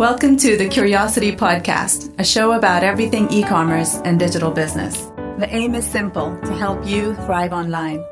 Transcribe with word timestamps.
Welcome 0.00 0.38
to 0.38 0.56
the 0.56 0.66
Curiosity 0.66 1.30
Podcast, 1.36 2.18
a 2.18 2.24
show 2.24 2.52
about 2.52 2.82
everything 2.82 3.30
e 3.30 3.42
commerce 3.42 3.96
and 3.96 4.18
digital 4.18 4.50
business. 4.50 4.96
The 5.38 5.46
aim 5.50 5.74
is 5.74 5.84
simple 5.84 6.40
to 6.40 6.54
help 6.54 6.86
you 6.86 7.14
thrive 7.26 7.52
online. 7.52 8.02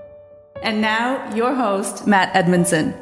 And 0.63 0.83
now, 0.83 1.35
your 1.35 1.55
host, 1.55 2.07
Matt 2.07 2.35
Edmundson. 2.35 2.95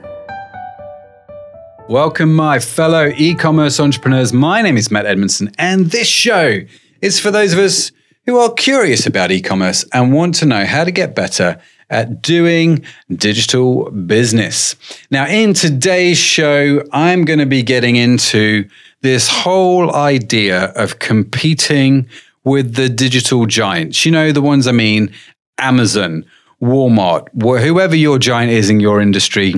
Welcome, 1.88 2.32
my 2.32 2.60
fellow 2.60 3.12
e 3.16 3.34
commerce 3.34 3.80
entrepreneurs. 3.80 4.32
My 4.32 4.62
name 4.62 4.76
is 4.76 4.88
Matt 4.88 5.06
Edmundson, 5.06 5.52
and 5.58 5.86
this 5.86 6.06
show 6.06 6.60
is 7.02 7.18
for 7.18 7.32
those 7.32 7.54
of 7.54 7.58
us 7.58 7.90
who 8.24 8.38
are 8.38 8.52
curious 8.52 9.04
about 9.04 9.32
e 9.32 9.42
commerce 9.42 9.84
and 9.92 10.12
want 10.12 10.36
to 10.36 10.46
know 10.46 10.64
how 10.64 10.84
to 10.84 10.92
get 10.92 11.16
better 11.16 11.60
at 11.90 12.22
doing 12.22 12.84
digital 13.14 13.90
business. 13.90 14.76
Now, 15.10 15.26
in 15.26 15.54
today's 15.54 16.18
show, 16.18 16.82
I'm 16.92 17.24
going 17.24 17.38
to 17.38 17.46
be 17.46 17.62
getting 17.62 17.96
into 17.96 18.68
this 19.02 19.28
whole 19.28 19.94
idea 19.94 20.66
of 20.72 20.98
competing 20.98 22.08
with 22.44 22.74
the 22.74 22.88
digital 22.88 23.46
giants. 23.46 24.04
You 24.04 24.12
know, 24.12 24.32
the 24.32 24.42
ones 24.42 24.66
I 24.66 24.72
mean 24.72 25.12
Amazon, 25.58 26.24
Walmart, 26.60 27.28
whoever 27.40 27.94
your 27.94 28.18
giant 28.18 28.50
is 28.50 28.70
in 28.70 28.80
your 28.80 29.00
industry, 29.00 29.54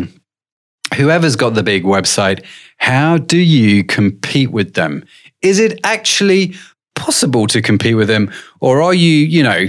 whoever's 0.96 1.36
got 1.36 1.54
the 1.54 1.62
big 1.62 1.84
website, 1.84 2.44
how 2.78 3.18
do 3.18 3.38
you 3.38 3.84
compete 3.84 4.50
with 4.50 4.74
them? 4.74 5.04
Is 5.42 5.58
it 5.60 5.78
actually 5.84 6.54
possible 6.94 7.46
to 7.46 7.62
compete 7.62 7.96
with 7.96 8.08
them? 8.08 8.30
Or 8.60 8.82
are 8.82 8.94
you, 8.94 9.12
you 9.26 9.42
know, 9.42 9.66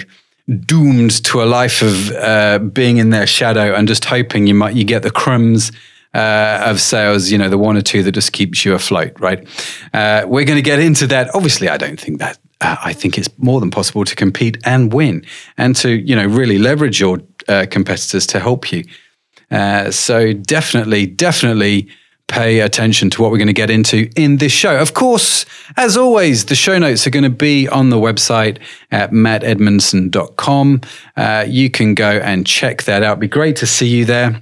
doomed 0.65 1.23
to 1.25 1.43
a 1.43 1.45
life 1.45 1.81
of 1.81 2.11
uh, 2.11 2.59
being 2.59 2.97
in 2.97 3.09
their 3.09 3.27
shadow 3.27 3.73
and 3.75 3.87
just 3.87 4.05
hoping 4.05 4.47
you 4.47 4.55
might 4.55 4.75
you 4.75 4.83
get 4.83 5.03
the 5.03 5.11
crumbs 5.11 5.71
uh, 6.13 6.63
of 6.65 6.81
sales, 6.81 7.29
you 7.29 7.37
know, 7.37 7.49
the 7.49 7.57
one 7.57 7.77
or 7.77 7.81
two 7.81 8.01
that 8.03 8.13
just 8.13 8.33
keeps 8.33 8.65
you 8.65 8.73
afloat, 8.73 9.11
right? 9.19 9.47
Uh, 9.93 10.23
we're 10.27 10.45
going 10.45 10.57
to 10.57 10.63
get 10.63 10.79
into 10.79 11.05
that. 11.07 11.33
Obviously, 11.35 11.69
I 11.69 11.77
don't 11.77 11.99
think 11.99 12.19
that. 12.19 12.39
Uh, 12.61 12.75
I 12.83 12.93
think 12.93 13.17
it's 13.17 13.29
more 13.37 13.59
than 13.59 13.71
possible 13.71 14.03
to 14.03 14.15
compete 14.15 14.57
and 14.65 14.91
win, 14.91 15.23
and 15.57 15.75
to 15.77 15.91
you 15.91 16.15
know 16.15 16.25
really 16.25 16.57
leverage 16.57 16.99
your 16.99 17.19
uh, 17.47 17.65
competitors 17.69 18.27
to 18.27 18.39
help 18.39 18.71
you. 18.71 18.83
Uh, 19.51 19.91
so 19.91 20.33
definitely, 20.33 21.05
definitely 21.05 21.87
pay 22.29 22.59
attention 22.61 23.09
to 23.09 23.21
what 23.21 23.31
we're 23.31 23.37
going 23.37 23.47
to 23.47 23.53
get 23.53 23.69
into 23.69 24.09
in 24.15 24.37
this 24.37 24.53
show. 24.53 24.79
Of 24.79 24.93
course, 24.93 25.45
as 25.75 25.97
always, 25.97 26.45
the 26.45 26.55
show 26.55 26.77
notes 26.77 27.05
are 27.05 27.09
going 27.09 27.23
to 27.23 27.29
be 27.29 27.67
on 27.67 27.89
the 27.89 27.97
website 27.97 28.59
at 28.91 29.11
mattedmundson.com. 29.11 30.81
Uh, 31.17 31.45
you 31.47 31.69
can 31.69 31.95
go 31.95 32.09
and 32.09 32.47
check 32.47 32.83
that 32.83 33.03
out. 33.03 33.13
It'd 33.13 33.19
be 33.19 33.27
great 33.27 33.57
to 33.57 33.67
see 33.67 33.87
you 33.87 34.05
there. 34.05 34.41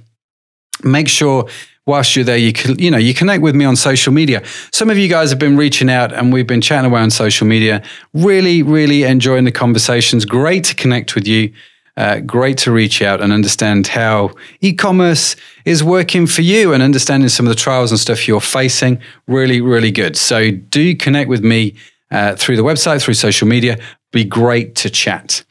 Make 0.84 1.08
sure 1.08 1.48
whilst 1.86 2.14
you're 2.14 2.24
there, 2.24 2.36
you 2.36 2.52
you 2.78 2.90
know, 2.90 2.98
you 2.98 3.14
connect 3.14 3.42
with 3.42 3.56
me 3.56 3.64
on 3.64 3.74
social 3.74 4.12
media. 4.12 4.44
Some 4.72 4.90
of 4.90 4.98
you 4.98 5.08
guys 5.08 5.30
have 5.30 5.38
been 5.38 5.56
reaching 5.56 5.90
out 5.90 6.12
and 6.12 6.32
we've 6.32 6.46
been 6.46 6.60
chatting 6.60 6.90
away 6.90 7.00
on 7.00 7.10
social 7.10 7.46
media. 7.46 7.82
Really, 8.12 8.62
really 8.62 9.02
enjoying 9.02 9.44
the 9.44 9.52
conversations. 9.52 10.24
Great 10.24 10.64
to 10.64 10.74
connect 10.74 11.14
with 11.14 11.26
you. 11.26 11.52
Uh, 11.98 12.20
great 12.20 12.56
to 12.56 12.70
reach 12.70 13.02
out 13.02 13.20
and 13.20 13.32
understand 13.32 13.88
how 13.88 14.30
e-commerce 14.60 15.34
is 15.64 15.82
working 15.82 16.28
for 16.28 16.42
you 16.42 16.72
and 16.72 16.80
understanding 16.80 17.28
some 17.28 17.44
of 17.44 17.50
the 17.50 17.56
trials 17.56 17.90
and 17.90 17.98
stuff 17.98 18.28
you're 18.28 18.40
facing. 18.40 19.00
Really, 19.26 19.60
really 19.60 19.90
good. 19.90 20.16
So 20.16 20.52
do 20.52 20.94
connect 20.94 21.28
with 21.28 21.42
me 21.42 21.74
uh, 22.12 22.36
through 22.36 22.56
the 22.56 22.62
website, 22.62 23.02
through 23.02 23.14
social 23.14 23.48
media. 23.48 23.80
Be 24.12 24.22
great 24.22 24.76
to 24.76 24.90
chat. 24.90 25.44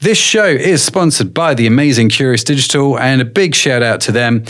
This 0.00 0.18
show 0.18 0.44
is 0.44 0.82
sponsored 0.84 1.32
by 1.32 1.54
the 1.54 1.66
amazing 1.66 2.10
Kurious 2.10 2.44
Digital, 2.44 2.98
and 2.98 3.22
a 3.22 3.24
big 3.24 3.54
shout 3.54 3.82
out 3.82 4.02
to 4.02 4.12
them. 4.12 4.44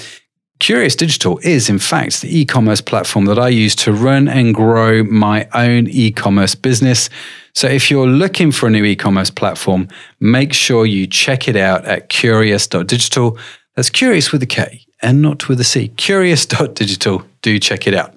Kurious 0.60 0.96
Digital 0.96 1.38
is, 1.38 1.68
in 1.68 1.78
fact, 1.78 2.22
the 2.22 2.38
e 2.38 2.44
commerce 2.44 2.80
platform 2.80 3.26
that 3.26 3.38
I 3.38 3.48
use 3.48 3.74
to 3.76 3.92
run 3.92 4.28
and 4.28 4.54
grow 4.54 5.02
my 5.04 5.48
own 5.52 5.88
e 5.88 6.10
commerce 6.10 6.54
business. 6.54 7.10
So 7.54 7.68
if 7.68 7.90
you're 7.90 8.06
looking 8.06 8.52
for 8.52 8.66
a 8.66 8.70
new 8.70 8.84
e 8.84 8.96
commerce 8.96 9.30
platform, 9.30 9.88
make 10.20 10.52
sure 10.52 10.86
you 10.86 11.06
check 11.06 11.48
it 11.48 11.56
out 11.56 11.84
at 11.84 12.08
kurious.digital. 12.08 13.38
That's 13.74 13.90
curious 13.90 14.32
with 14.32 14.42
a 14.42 14.46
K 14.46 14.84
and 15.02 15.20
not 15.20 15.48
with 15.48 15.60
a 15.60 15.64
C. 15.64 15.88
Kurious.digital. 15.96 17.24
Do 17.42 17.58
check 17.58 17.86
it 17.86 17.94
out. 17.94 18.14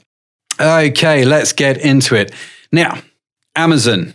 Okay, 0.59 1.25
let's 1.25 1.53
get 1.53 1.77
into 1.77 2.15
it. 2.15 2.31
Now, 2.71 2.99
Amazon 3.55 4.13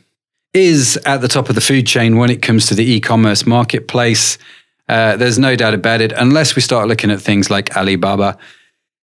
is 0.54 0.98
at 1.04 1.20
the 1.20 1.28
top 1.28 1.48
of 1.48 1.54
the 1.54 1.60
food 1.60 1.86
chain 1.86 2.16
when 2.16 2.30
it 2.30 2.42
comes 2.42 2.66
to 2.66 2.74
the 2.74 2.84
e 2.84 3.00
commerce 3.00 3.46
marketplace. 3.46 4.38
Uh, 4.92 5.16
there's 5.16 5.38
no 5.38 5.56
doubt 5.56 5.72
about 5.72 6.02
it, 6.02 6.12
unless 6.12 6.54
we 6.54 6.60
start 6.60 6.86
looking 6.86 7.10
at 7.10 7.18
things 7.18 7.48
like 7.48 7.74
Alibaba. 7.78 8.36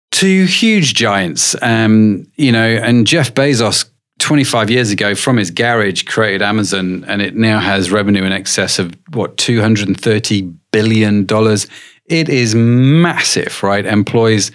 Two 0.09 0.45
huge 0.45 0.93
giants, 0.93 1.53
um, 1.61 2.25
you 2.37 2.49
know, 2.49 2.65
and 2.65 3.05
Jeff 3.05 3.33
Bezos 3.33 3.83
25 4.19 4.69
years 4.69 4.91
ago 4.91 5.13
from 5.15 5.35
his 5.35 5.51
garage 5.51 6.03
created 6.03 6.41
Amazon 6.41 7.03
and 7.09 7.21
it 7.21 7.35
now 7.35 7.59
has 7.59 7.91
revenue 7.91 8.23
in 8.23 8.31
excess 8.31 8.79
of 8.79 8.95
what 9.11 9.35
230 9.35 10.43
billion 10.71 11.25
dollars. 11.25 11.67
It 12.05 12.29
is 12.29 12.55
massive, 12.55 13.61
right? 13.61 13.85
Employs 13.85 14.51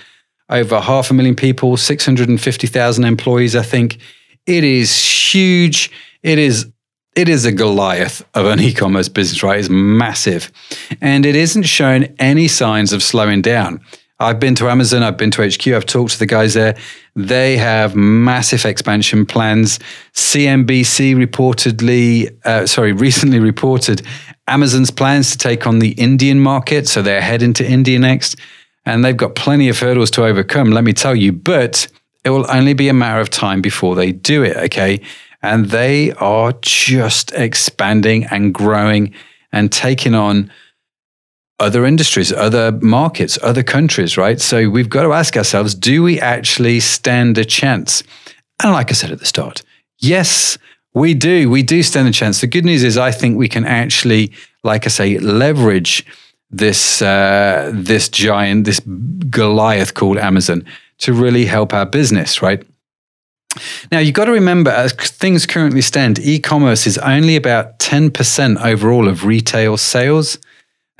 over 0.48 0.80
half 0.80 1.10
a 1.10 1.14
million 1.14 1.36
people, 1.36 1.76
650,000 1.76 3.04
employees, 3.04 3.54
I 3.54 3.62
think. 3.62 3.98
It 4.46 4.64
is 4.64 4.96
huge. 5.34 5.90
It 6.22 6.38
is 6.38 6.66
it 7.16 7.28
is 7.28 7.44
a 7.44 7.52
Goliath 7.52 8.24
of 8.34 8.46
an 8.46 8.60
e-commerce 8.60 9.08
business, 9.08 9.42
right? 9.42 9.58
It's 9.58 9.68
massive. 9.68 10.50
And 11.00 11.26
it 11.26 11.36
isn't 11.36 11.64
showing 11.64 12.14
any 12.18 12.48
signs 12.48 12.92
of 12.92 13.02
slowing 13.02 13.42
down. 13.42 13.80
I've 14.20 14.38
been 14.38 14.54
to 14.56 14.68
Amazon, 14.68 15.02
I've 15.02 15.16
been 15.16 15.30
to 15.32 15.48
HQ, 15.48 15.66
I've 15.68 15.86
talked 15.86 16.12
to 16.12 16.18
the 16.18 16.26
guys 16.26 16.52
there. 16.54 16.76
They 17.16 17.56
have 17.56 17.96
massive 17.96 18.66
expansion 18.66 19.24
plans. 19.24 19.78
CNBC 20.12 21.16
reportedly, 21.16 22.36
uh, 22.44 22.66
sorry, 22.66 22.92
recently 23.06 23.40
reported 23.40 24.02
Amazon's 24.46 24.90
plans 24.90 25.30
to 25.32 25.38
take 25.38 25.66
on 25.66 25.78
the 25.78 25.92
Indian 25.92 26.38
market. 26.38 26.86
So 26.86 27.00
they're 27.00 27.22
heading 27.22 27.54
to 27.54 27.66
India 27.66 27.98
next. 27.98 28.36
And 28.84 29.04
they've 29.04 29.16
got 29.16 29.34
plenty 29.34 29.68
of 29.68 29.78
hurdles 29.78 30.10
to 30.12 30.24
overcome, 30.24 30.70
let 30.70 30.84
me 30.84 30.92
tell 30.92 31.14
you. 31.14 31.32
But 31.32 31.86
it 32.24 32.30
will 32.30 32.46
only 32.50 32.74
be 32.74 32.88
a 32.88 32.94
matter 32.94 33.20
of 33.20 33.30
time 33.30 33.62
before 33.62 33.94
they 33.94 34.12
do 34.12 34.42
it, 34.42 34.56
okay? 34.56 35.00
And 35.42 35.66
they 35.66 36.12
are 36.12 36.52
just 36.60 37.32
expanding 37.32 38.24
and 38.24 38.52
growing 38.52 39.14
and 39.52 39.72
taking 39.72 40.14
on 40.14 40.50
other 41.58 41.84
industries, 41.84 42.32
other 42.32 42.72
markets, 42.72 43.38
other 43.42 43.62
countries, 43.62 44.16
right? 44.16 44.40
So 44.40 44.68
we've 44.68 44.88
got 44.88 45.02
to 45.02 45.12
ask 45.12 45.36
ourselves 45.36 45.74
do 45.74 46.02
we 46.02 46.20
actually 46.20 46.80
stand 46.80 47.38
a 47.38 47.44
chance? 47.44 48.02
And 48.62 48.72
like 48.72 48.90
I 48.90 48.94
said 48.94 49.10
at 49.10 49.18
the 49.18 49.26
start, 49.26 49.62
yes, 49.98 50.58
we 50.94 51.14
do. 51.14 51.48
We 51.48 51.62
do 51.62 51.82
stand 51.82 52.08
a 52.08 52.12
chance. 52.12 52.40
The 52.40 52.46
good 52.46 52.64
news 52.64 52.82
is, 52.82 52.98
I 52.98 53.12
think 53.12 53.36
we 53.36 53.48
can 53.48 53.64
actually, 53.64 54.32
like 54.64 54.86
I 54.86 54.88
say, 54.88 55.18
leverage 55.18 56.04
this 56.50 57.00
uh, 57.00 57.70
this 57.72 58.08
giant, 58.08 58.64
this 58.64 58.80
Goliath 59.30 59.94
called 59.94 60.18
Amazon, 60.18 60.64
to 60.98 61.12
really 61.12 61.44
help 61.44 61.72
our 61.72 61.86
business, 61.86 62.42
right? 62.42 62.64
Now, 63.90 63.98
you've 63.98 64.14
got 64.14 64.26
to 64.26 64.32
remember, 64.32 64.70
as 64.70 64.92
things 64.92 65.46
currently 65.46 65.82
stand, 65.82 66.18
e 66.18 66.38
commerce 66.38 66.86
is 66.86 66.98
only 66.98 67.36
about 67.36 67.78
10% 67.78 68.64
overall 68.64 69.08
of 69.08 69.24
retail 69.24 69.76
sales 69.76 70.38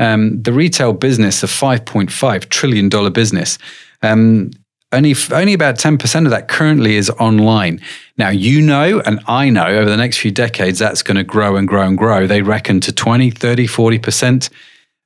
um, 0.00 0.42
the 0.42 0.52
retail 0.52 0.94
business, 0.94 1.42
a 1.44 1.46
$5.5 1.46 2.48
trillion 2.48 3.12
business, 3.12 3.58
um, 4.02 4.50
only, 4.92 5.14
only 5.30 5.52
about 5.52 5.76
10% 5.76 6.24
of 6.24 6.30
that 6.30 6.48
currently 6.48 6.96
is 6.96 7.10
online. 7.10 7.80
Now, 8.16 8.30
you 8.30 8.60
know, 8.60 9.00
and 9.00 9.20
I 9.28 9.50
know 9.50 9.66
over 9.66 9.88
the 9.88 9.98
next 9.98 10.18
few 10.18 10.32
decades, 10.32 10.78
that's 10.80 11.02
going 11.02 11.18
to 11.18 11.22
grow 11.22 11.54
and 11.56 11.68
grow 11.68 11.86
and 11.86 11.96
grow. 11.96 12.26
They 12.26 12.42
reckon 12.42 12.80
to 12.80 12.92
20, 12.92 13.30
30, 13.30 13.66
40%. 13.68 14.50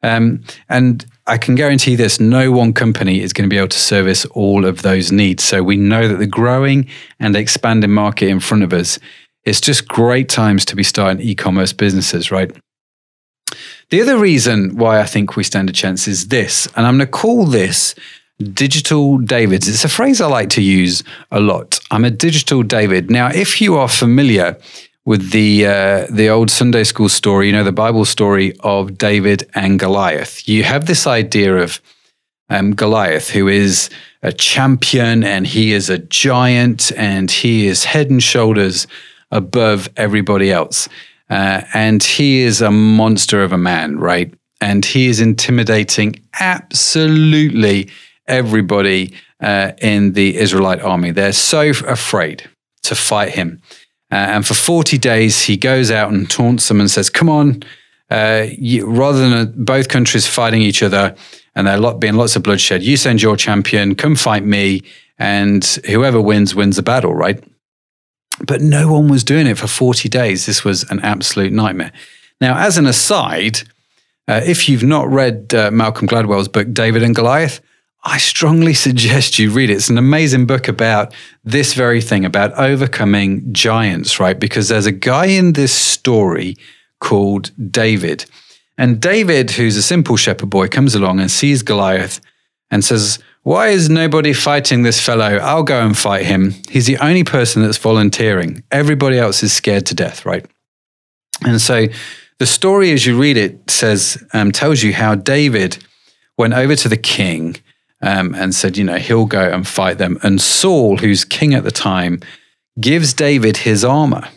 Um, 0.03 0.43
and 0.69 1.05
I 1.27 1.39
can 1.39 1.55
guarantee 1.55 1.97
this 1.97 2.21
no 2.21 2.53
one 2.53 2.75
company 2.75 3.23
is 3.23 3.33
going 3.33 3.49
to 3.49 3.53
be 3.53 3.57
able 3.57 3.69
to 3.69 3.79
service 3.79 4.27
all 4.27 4.67
of 4.67 4.83
those 4.83 5.11
needs. 5.11 5.43
So 5.43 5.63
we 5.63 5.77
know 5.77 6.07
that 6.07 6.17
the 6.17 6.27
growing 6.27 6.87
and 7.19 7.35
expanding 7.35 7.93
market 7.93 8.29
in 8.29 8.41
front 8.41 8.63
of 8.63 8.75
us, 8.75 8.99
it's 9.45 9.61
just 9.61 9.89
great 9.89 10.29
times 10.29 10.67
to 10.67 10.77
be 10.77 10.83
starting 10.83 11.27
e 11.27 11.35
commerce 11.35 11.73
businesses, 11.73 12.31
right? 12.31 12.55
The 13.89 14.03
other 14.03 14.19
reason 14.19 14.77
why 14.77 15.01
I 15.01 15.05
think 15.05 15.37
we 15.37 15.45
stand 15.45 15.71
a 15.71 15.73
chance 15.73 16.07
is 16.07 16.29
this, 16.29 16.67
and 16.77 16.87
I'm 16.87 16.99
going 16.99 17.07
to 17.07 17.13
call 17.13 17.47
this 17.47 17.95
digital 18.53 19.19
Davids. 19.19 19.69
It's 19.69 19.85
a 19.85 19.89
phrase 19.89 20.21
I 20.21 20.27
like 20.27 20.51
to 20.51 20.63
use 20.63 21.05
a 21.31 21.41
lot. 21.41 21.79
I'm 21.91 22.05
a 22.05 22.11
digital 22.11 22.63
David. 22.63 23.11
Now, 23.11 23.29
if 23.29 23.61
you 23.61 23.77
are 23.77 23.89
familiar 23.89 24.59
with 25.05 25.31
the 25.31 25.67
uh, 25.67 26.07
the 26.11 26.29
old 26.29 26.51
Sunday 26.51 26.85
school 26.85 27.09
story, 27.09 27.47
you 27.49 27.53
know 27.53 27.65
the 27.65 27.73
Bible 27.73 28.05
story 28.05 28.55
of 28.61 28.97
David 28.99 29.49
and 29.55 29.79
Goliath, 29.79 30.49
you 30.49 30.65
have 30.65 30.87
this 30.87 31.07
idea 31.07 31.57
of 31.57 31.81
um, 32.49 32.75
Goliath, 32.75 33.31
who 33.31 33.49
is 33.49 33.91
a 34.23 34.33
champion 34.33 35.25
and 35.25 35.47
he 35.47 35.73
is 35.73 35.91
a 35.91 35.99
giant 35.99 36.93
and 36.97 37.31
he 37.31 37.67
is 37.67 37.85
head 37.85 38.11
and 38.11 38.23
shoulders 38.23 38.87
above 39.31 39.89
everybody 39.97 40.51
else. 40.51 40.89
Uh, 41.31 41.63
and 41.73 42.03
he 42.03 42.41
is 42.41 42.61
a 42.61 42.71
monster 42.71 43.43
of 43.43 43.53
a 43.53 43.59
man, 43.59 43.99
right? 43.99 44.33
And 44.61 44.85
he 44.85 45.09
is 45.09 45.21
intimidating 45.21 46.17
absolutely 46.39 47.91
everybody 48.27 49.15
uh, 49.41 49.73
in 49.81 50.13
the 50.13 50.37
Israelite 50.37 50.81
army. 50.81 51.11
They're 51.11 51.33
so 51.33 51.71
afraid. 51.71 52.49
to 52.85 52.95
fight 52.95 53.31
him. 53.31 53.61
Uh, 54.15 54.19
and 54.19 54.47
for 54.47 54.55
40 54.55 54.97
days, 54.97 55.43
he 55.43 55.57
goes 55.57 55.91
out 55.91 56.13
and 56.13 56.31
taunts 56.31 56.69
them 56.69 56.79
and 56.79 56.89
says, 56.89 57.11
Come 57.11 57.29
on, 57.29 57.65
uh, 58.11 58.47
you, 58.57 58.87
rather 58.87 59.19
than 59.19 59.33
uh, 59.33 59.51
both 59.57 59.89
countries 59.89 60.25
fighting 60.25 60.63
each 60.63 60.85
other 60.85 61.17
and 61.57 61.67
there 61.67 61.77
lot, 61.79 61.99
being 61.99 62.15
lots 62.15 62.37
of 62.37 62.45
bloodshed, 62.45 62.85
you 62.85 62.97
send 62.97 63.21
your 63.21 63.37
champion, 63.37 63.97
come 63.97 64.15
fight 64.15 64.45
me, 64.45 64.83
and 65.19 65.65
whoever 65.87 66.21
wins, 66.21 66.55
wins 66.55 66.77
the 66.77 66.83
battle, 66.83 67.13
right? 67.13 67.43
But 68.47 68.61
no 68.61 68.93
one 68.93 69.09
was 69.09 69.25
doing 69.25 69.49
it 69.49 69.59
for 69.59 69.67
40 69.67 70.09
days. 70.09 70.47
This 70.47 70.63
was 70.63 70.89
an 70.91 71.01
absolute 71.01 71.53
nightmare. 71.53 71.91
Now, 72.41 72.57
as 72.57 72.79
an 72.79 72.87
aside, 72.87 73.63
uh, 74.29 74.43
if 74.47 74.69
you've 74.69 74.85
not 74.85 75.09
read 75.09 75.53
uh, 75.53 75.73
Malcolm 75.73 76.07
Gladwell's 76.07 76.47
book, 76.47 76.73
David 76.73 77.03
and 77.03 77.17
Goliath, 77.17 77.61
I 78.05 78.19
strongly 78.19 78.75
suggest 78.87 79.39
you 79.39 79.51
read 79.51 79.71
it. 79.71 79.75
It's 79.75 79.89
an 79.89 79.99
amazing 79.99 80.47
book 80.47 80.69
about 80.69 81.15
this 81.43 81.75
very 81.75 82.01
thing, 82.01 82.25
about 82.25 82.53
overcoming 82.53 83.53
giants, 83.53 84.21
right? 84.21 84.39
Because 84.39 84.69
there's 84.69 84.87
a 84.87 84.93
guy 84.93 85.27
in 85.27 85.55
this 85.55 85.73
story 85.73 86.57
called 87.01 87.51
David. 87.71 88.27
And 88.77 89.01
David, 89.01 89.53
who's 89.53 89.77
a 89.77 89.83
simple 89.83 90.17
shepherd 90.17 90.51
boy, 90.51 90.69
comes 90.69 90.95
along 90.95 91.21
and 91.21 91.31
sees 91.31 91.63
Goliath 91.63 92.21
and 92.71 92.85
says, 92.85 93.19
Why 93.43 93.69
is 93.69 93.89
nobody 93.89 94.33
fighting 94.33 94.83
this 94.83 95.01
fellow? 95.01 95.37
I'll 95.37 95.63
go 95.63 95.85
and 95.85 95.97
fight 95.97 96.27
him. 96.27 96.55
He's 96.69 96.87
the 96.87 96.99
only 96.99 97.25
person 97.25 97.63
that's 97.63 97.79
volunteering. 97.79 98.65
Everybody 98.71 99.19
else 99.19 99.43
is 99.43 99.53
scared 99.53 99.87
to 99.87 99.95
death, 99.95 100.27
right? 100.27 100.45
And 101.43 101.61
so 101.61 101.87
the 102.39 102.47
story, 102.47 102.91
as 102.93 103.07
you 103.07 103.21
read 103.21 103.37
it, 103.37 103.71
says, 103.71 104.23
um, 104.33 104.51
tells 104.51 104.83
you 104.83 104.93
how 104.93 105.15
David 105.15 105.79
went 106.37 106.55
over 106.55 106.75
to 106.75 106.89
the 106.89 106.97
king 106.97 107.57
um, 108.05 108.35
and 108.35 108.55
said, 108.55 108.77
you 108.77 108.85
know, 108.85 108.97
he'll 108.97 109.25
go 109.25 109.51
and 109.51 109.67
fight 109.67 109.97
them. 109.97 110.19
And 110.23 110.41
Saul, 110.41 110.99
who's 110.99 111.25
king 111.25 111.55
at 111.55 111.65
the 111.65 111.71
time, 111.71 112.21
gives 112.79 113.15
David 113.15 113.57
his 113.57 113.83
armor, 113.83 114.29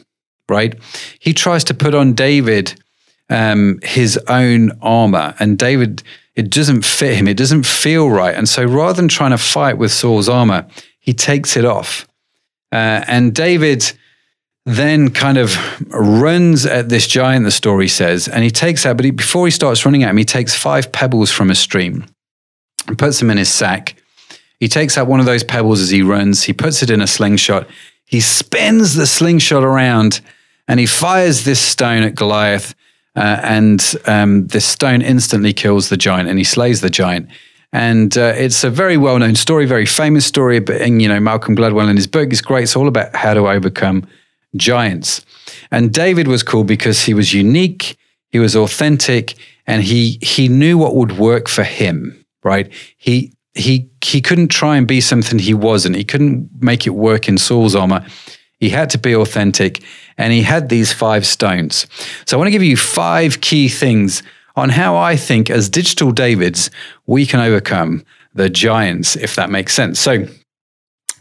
right? 0.48 0.74
He 1.20 1.34
tries 1.34 1.66
to 1.66 1.74
put 1.74 1.94
on 1.94 2.14
David 2.14 2.82
um, 3.30 3.80
his 3.84 4.18
own 4.30 4.72
armor, 4.82 5.36
and 5.38 5.60
David, 5.60 6.02
it 6.34 6.50
doesn't 6.50 6.86
fit 6.86 7.16
him. 7.16 7.28
It 7.28 7.36
doesn't 7.36 7.66
feel 7.66 8.10
right. 8.10 8.34
And 8.34 8.48
so 8.48 8.64
rather 8.64 8.94
than 8.94 9.10
trying 9.10 9.32
to 9.32 9.38
fight 9.38 9.78
with 9.78 9.92
Saul's 9.92 10.30
armor, 10.30 10.66
he 11.00 11.14
takes 11.14 11.58
it 11.58 11.66
off. 11.66 12.08
Uh, 12.72 13.04
and 13.08 13.36
David 13.36 13.92
then 14.66 15.10
kind 15.12 15.38
of 15.38 15.58
runs 15.92 16.66
at 16.66 16.88
this 16.88 17.06
giant, 17.06 17.44
the 17.44 17.52
story 17.52 17.90
says, 17.90 18.30
and 18.30 18.46
he 18.46 18.52
takes 18.52 18.86
out, 18.86 18.96
but 18.96 19.06
he, 19.06 19.12
before 19.12 19.46
he 19.46 19.52
starts 19.52 19.86
running 19.86 20.04
at 20.04 20.10
him, 20.10 20.18
he 20.18 20.26
takes 20.26 20.56
five 20.56 20.92
pebbles 20.94 21.32
from 21.32 21.50
a 21.50 21.56
stream 21.56 22.06
and 22.88 22.98
puts 22.98 23.20
them 23.20 23.30
in 23.30 23.38
his 23.38 23.50
sack. 23.50 23.96
He 24.60 24.68
takes 24.68 24.98
out 24.98 25.08
one 25.08 25.20
of 25.20 25.26
those 25.26 25.44
pebbles 25.44 25.82
as 25.82 25.90
he 25.90 26.02
runs. 26.02 26.44
He 26.44 26.54
puts 26.54 26.82
it 26.82 26.90
in 26.90 27.02
a 27.02 27.08
slingshot. 27.08 27.68
He 28.06 28.22
spins 28.22 28.96
the 28.96 29.06
slingshot 29.06 29.64
around 29.64 30.22
and 30.68 30.80
he 30.80 30.86
fires 30.86 31.44
this 31.44 31.60
stone 31.60 32.04
at 32.04 32.16
Goliath. 32.16 32.74
Uh, 33.16 33.40
and 33.44 33.96
um, 34.06 34.48
this 34.48 34.66
stone 34.66 35.02
instantly 35.02 35.54
kills 35.54 35.90
the 35.90 35.98
giant 35.98 36.30
and 36.30 36.38
he 36.38 36.44
slays 36.44 36.82
the 36.82 36.90
giant. 36.90 37.30
And 37.74 38.18
uh, 38.18 38.34
it's 38.36 38.64
a 38.64 38.70
very 38.70 38.98
well 38.98 39.20
known 39.20 39.36
story, 39.36 39.66
very 39.66 39.86
famous 39.86 40.26
story. 40.26 40.60
But, 40.60 40.82
and, 40.82 41.02
you 41.02 41.08
know, 41.08 41.20
Malcolm 41.20 41.56
Gladwell 41.56 41.90
in 41.90 41.96
his 41.96 42.08
book 42.08 42.32
is 42.32 42.42
great. 42.42 42.64
It's 42.64 42.76
all 42.76 42.88
about 42.88 43.16
how 43.16 43.34
to 43.34 43.48
overcome 43.50 44.08
giants. 44.56 45.26
And 45.70 45.94
David 45.94 46.28
was 46.28 46.44
cool 46.44 46.64
because 46.64 47.04
he 47.04 47.14
was 47.14 47.34
unique, 47.34 47.98
he 48.30 48.40
was 48.40 48.56
authentic, 48.56 49.36
and 49.66 49.84
he 49.84 50.18
he 50.22 50.48
knew 50.48 50.78
what 50.78 50.96
would 50.96 51.18
work 51.18 51.50
for 51.50 51.64
him 51.64 52.26
right? 52.44 52.72
He 52.98 53.34
he 53.54 53.90
he 54.04 54.22
couldn't 54.22 54.50
try 54.50 54.78
and 54.78 54.88
be 54.88 55.02
something 55.02 55.40
he 55.40 55.54
wasn't. 55.54 55.96
He 55.96 56.04
couldn't 56.04 56.50
make 56.60 56.86
it 56.86 56.92
work 56.92 57.28
in 57.28 57.38
Saul's 57.38 57.76
armor. 57.76 58.06
He 58.60 58.70
had 58.70 58.90
to 58.92 58.98
be 58.98 59.16
authentic, 59.16 59.84
and 60.18 60.34
he 60.34 60.42
had 60.42 60.70
these 60.70 60.92
five 60.92 61.26
stones. 61.26 61.86
So 62.26 62.36
I 62.36 62.40
want 62.40 62.48
to 62.48 62.52
give 62.52 62.64
you 62.64 62.78
five 62.78 63.42
key 63.42 63.70
things 63.70 64.24
on 64.56 64.70
how 64.70 64.98
I 64.98 65.16
think, 65.16 65.50
as 65.50 65.70
digital 65.70 66.12
Davids, 66.12 66.72
we 67.06 67.26
can 67.28 67.40
overcome 67.40 68.04
the 68.34 68.50
giants, 68.50 69.16
if 69.16 69.36
that 69.36 69.52
makes 69.52 69.74
sense. 69.74 70.00
So, 70.00 70.26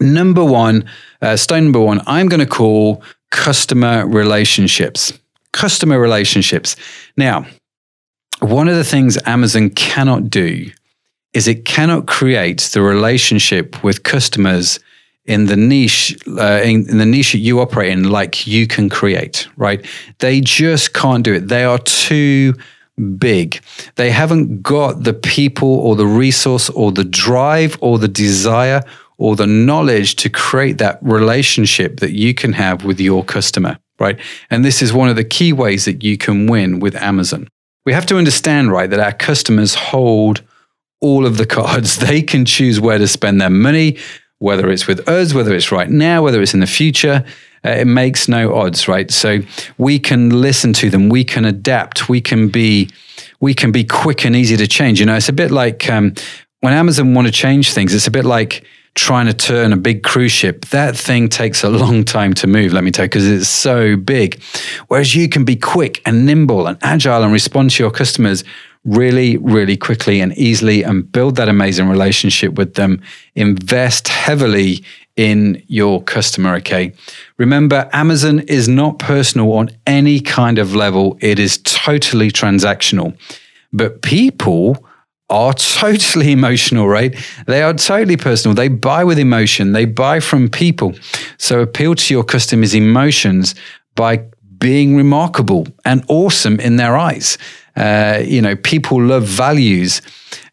number 0.00 0.42
one, 0.42 0.88
uh, 1.20 1.36
stone 1.36 1.64
number 1.64 1.80
one, 1.80 2.00
I'm 2.06 2.28
going 2.28 2.40
to 2.40 2.46
call 2.46 3.02
customer 3.30 4.06
relationships. 4.06 5.12
Customer 5.52 6.00
relationships. 6.00 6.76
Now, 7.16 7.46
one 8.40 8.68
of 8.68 8.76
the 8.76 8.84
things 8.84 9.18
Amazon 9.26 9.70
cannot 9.70 10.30
do 10.30 10.70
is 11.36 11.46
it 11.46 11.66
cannot 11.66 12.06
create 12.06 12.60
the 12.72 12.80
relationship 12.80 13.84
with 13.84 14.02
customers 14.02 14.80
in 15.26 15.46
the 15.46 15.56
niche 15.56 16.16
uh, 16.38 16.60
in, 16.64 16.88
in, 16.88 16.96
the 16.96 17.04
niche 17.04 17.32
that 17.32 17.38
you 17.38 17.60
operate 17.60 17.90
in 17.90 18.08
like 18.08 18.46
you 18.46 18.66
can 18.66 18.88
create 18.88 19.46
right? 19.56 19.84
They 20.20 20.40
just 20.40 20.94
can't 20.94 21.22
do 21.22 21.34
it. 21.34 21.48
They 21.48 21.64
are 21.64 21.78
too 21.78 22.54
big. 23.18 23.60
They 23.96 24.10
haven't 24.10 24.62
got 24.62 25.02
the 25.02 25.12
people 25.12 25.74
or 25.80 25.94
the 25.94 26.06
resource 26.06 26.70
or 26.70 26.90
the 26.90 27.04
drive 27.04 27.76
or 27.82 27.98
the 27.98 28.08
desire 28.08 28.80
or 29.18 29.36
the 29.36 29.46
knowledge 29.46 30.16
to 30.16 30.30
create 30.30 30.78
that 30.78 30.98
relationship 31.02 32.00
that 32.00 32.12
you 32.12 32.32
can 32.32 32.54
have 32.54 32.84
with 32.84 32.98
your 32.98 33.22
customer 33.22 33.78
right? 33.98 34.18
And 34.50 34.62
this 34.64 34.82
is 34.82 34.92
one 34.92 35.08
of 35.08 35.16
the 35.16 35.24
key 35.24 35.52
ways 35.52 35.86
that 35.86 36.02
you 36.02 36.18
can 36.18 36.46
win 36.46 36.80
with 36.80 36.94
amazon. 36.96 37.48
We 37.86 37.94
have 37.94 38.06
to 38.06 38.18
understand 38.18 38.70
right 38.70 38.90
that 38.90 39.00
our 39.00 39.12
customers 39.12 39.74
hold 39.74 40.42
all 41.06 41.24
of 41.24 41.36
the 41.36 41.46
cards. 41.46 41.96
They 42.06 42.22
can 42.22 42.44
choose 42.44 42.80
where 42.80 42.98
to 42.98 43.08
spend 43.08 43.40
their 43.40 43.50
money, 43.50 43.98
whether 44.38 44.70
it's 44.70 44.86
with 44.86 45.08
us, 45.08 45.34
whether 45.34 45.54
it's 45.54 45.72
right 45.72 45.90
now, 45.90 46.22
whether 46.22 46.40
it's 46.42 46.54
in 46.54 46.60
the 46.60 46.66
future. 46.66 47.24
Uh, 47.64 47.70
it 47.70 47.86
makes 47.86 48.28
no 48.28 48.54
odds, 48.54 48.86
right? 48.88 49.10
So 49.10 49.40
we 49.78 49.98
can 49.98 50.40
listen 50.40 50.72
to 50.74 50.90
them, 50.90 51.08
we 51.08 51.24
can 51.24 51.44
adapt, 51.44 52.08
we 52.08 52.20
can 52.20 52.48
be, 52.48 52.90
we 53.40 53.54
can 53.54 53.72
be 53.72 53.84
quick 53.84 54.24
and 54.24 54.36
easy 54.36 54.56
to 54.56 54.66
change. 54.66 55.00
You 55.00 55.06
know, 55.06 55.16
it's 55.16 55.28
a 55.28 55.38
bit 55.44 55.50
like 55.50 55.88
um, 55.90 56.14
when 56.60 56.72
Amazon 56.72 57.14
want 57.14 57.26
to 57.26 57.32
change 57.32 57.72
things. 57.72 57.94
It's 57.94 58.06
a 58.06 58.10
bit 58.10 58.24
like 58.24 58.64
trying 58.94 59.26
to 59.26 59.34
turn 59.34 59.72
a 59.72 59.76
big 59.76 60.02
cruise 60.02 60.32
ship. 60.32 60.64
That 60.66 60.96
thing 60.96 61.28
takes 61.28 61.62
a 61.62 61.68
long 61.68 62.04
time 62.04 62.32
to 62.34 62.46
move. 62.46 62.72
Let 62.72 62.82
me 62.82 62.90
tell 62.90 63.04
you, 63.04 63.08
because 63.08 63.28
it's 63.28 63.48
so 63.48 63.96
big. 63.96 64.42
Whereas 64.88 65.14
you 65.14 65.28
can 65.28 65.44
be 65.44 65.56
quick 65.56 66.00
and 66.06 66.24
nimble 66.24 66.66
and 66.66 66.78
agile 66.82 67.22
and 67.22 67.32
respond 67.32 67.70
to 67.72 67.82
your 67.82 67.90
customers 67.90 68.42
really, 68.86 69.36
really 69.38 69.76
quickly 69.76 70.20
and 70.20 70.32
easily 70.38 70.82
and 70.82 71.10
build 71.10 71.36
that 71.36 71.48
amazing 71.48 71.88
relationship 71.88 72.54
with 72.54 72.74
them. 72.74 73.02
Invest 73.34 74.08
heavily 74.08 74.84
in 75.16 75.62
your 75.66 76.02
customer. 76.02 76.54
Okay. 76.56 76.92
Remember, 77.36 77.90
Amazon 77.92 78.40
is 78.40 78.68
not 78.68 78.98
personal 78.98 79.52
on 79.54 79.70
any 79.86 80.20
kind 80.20 80.58
of 80.58 80.74
level, 80.74 81.18
it 81.20 81.38
is 81.38 81.58
totally 81.58 82.30
transactional. 82.30 83.18
But 83.72 84.02
people 84.02 84.86
are 85.28 85.52
totally 85.54 86.32
emotional, 86.32 86.88
right? 86.88 87.16
They 87.46 87.62
are 87.62 87.74
totally 87.74 88.16
personal. 88.16 88.54
They 88.54 88.68
buy 88.68 89.02
with 89.04 89.18
emotion, 89.18 89.72
they 89.72 89.84
buy 89.84 90.20
from 90.20 90.48
people. 90.48 90.94
So 91.38 91.60
appeal 91.60 91.96
to 91.96 92.14
your 92.14 92.24
customers' 92.24 92.74
emotions 92.74 93.54
by 93.96 94.24
being 94.58 94.96
remarkable 94.96 95.66
and 95.84 96.04
awesome 96.08 96.60
in 96.60 96.76
their 96.76 96.96
eyes. 96.96 97.36
Uh, 97.76 98.22
you 98.24 98.40
know, 98.40 98.56
people 98.56 99.02
love 99.02 99.24
values. 99.24 100.00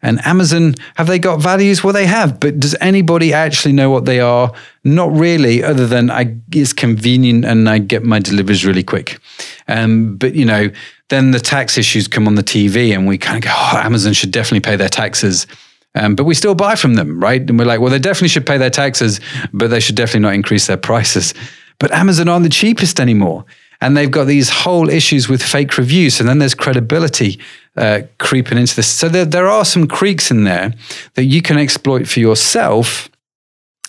And 0.02 0.24
Amazon, 0.26 0.74
have 0.96 1.06
they 1.06 1.18
got 1.18 1.40
values? 1.40 1.82
Well, 1.82 1.94
they 1.94 2.06
have, 2.06 2.38
but 2.38 2.60
does 2.60 2.76
anybody 2.80 3.32
actually 3.32 3.72
know 3.72 3.88
what 3.88 4.04
they 4.04 4.20
are? 4.20 4.52
Not 4.84 5.10
really, 5.12 5.62
other 5.62 5.86
than 5.86 6.10
I, 6.10 6.36
it's 6.52 6.74
convenient 6.74 7.46
and 7.46 7.68
I 7.68 7.78
get 7.78 8.02
my 8.02 8.18
deliveries 8.18 8.66
really 8.66 8.82
quick. 8.82 9.18
Um, 9.66 10.16
but, 10.16 10.34
you 10.34 10.44
know, 10.44 10.70
then 11.08 11.30
the 11.30 11.40
tax 11.40 11.78
issues 11.78 12.06
come 12.06 12.26
on 12.26 12.34
the 12.34 12.42
TV 12.42 12.94
and 12.94 13.06
we 13.06 13.16
kind 13.16 13.38
of 13.38 13.44
go, 13.44 13.50
oh, 13.54 13.80
Amazon 13.82 14.12
should 14.12 14.30
definitely 14.30 14.60
pay 14.60 14.76
their 14.76 14.90
taxes. 14.90 15.46
Um, 15.94 16.14
but 16.16 16.24
we 16.24 16.34
still 16.34 16.54
buy 16.54 16.74
from 16.74 16.94
them, 16.94 17.20
right? 17.20 17.40
And 17.40 17.58
we're 17.58 17.64
like, 17.64 17.80
well, 17.80 17.90
they 17.90 17.98
definitely 17.98 18.28
should 18.28 18.46
pay 18.46 18.58
their 18.58 18.70
taxes, 18.70 19.20
but 19.52 19.70
they 19.70 19.80
should 19.80 19.94
definitely 19.94 20.20
not 20.20 20.34
increase 20.34 20.66
their 20.66 20.76
prices. 20.76 21.32
But 21.78 21.92
Amazon 21.92 22.28
aren't 22.28 22.42
the 22.44 22.50
cheapest 22.50 23.00
anymore 23.00 23.44
and 23.80 23.96
they've 23.96 24.10
got 24.10 24.24
these 24.24 24.48
whole 24.48 24.88
issues 24.88 25.28
with 25.28 25.42
fake 25.42 25.76
reviews 25.76 26.20
and 26.20 26.28
then 26.28 26.38
there's 26.38 26.54
credibility 26.54 27.38
uh, 27.76 28.02
creeping 28.18 28.58
into 28.58 28.76
this. 28.76 28.86
So 28.86 29.08
there, 29.08 29.24
there 29.24 29.48
are 29.48 29.64
some 29.64 29.86
creeks 29.86 30.30
in 30.30 30.44
there 30.44 30.74
that 31.14 31.24
you 31.24 31.42
can 31.42 31.58
exploit 31.58 32.06
for 32.06 32.20
yourself. 32.20 33.08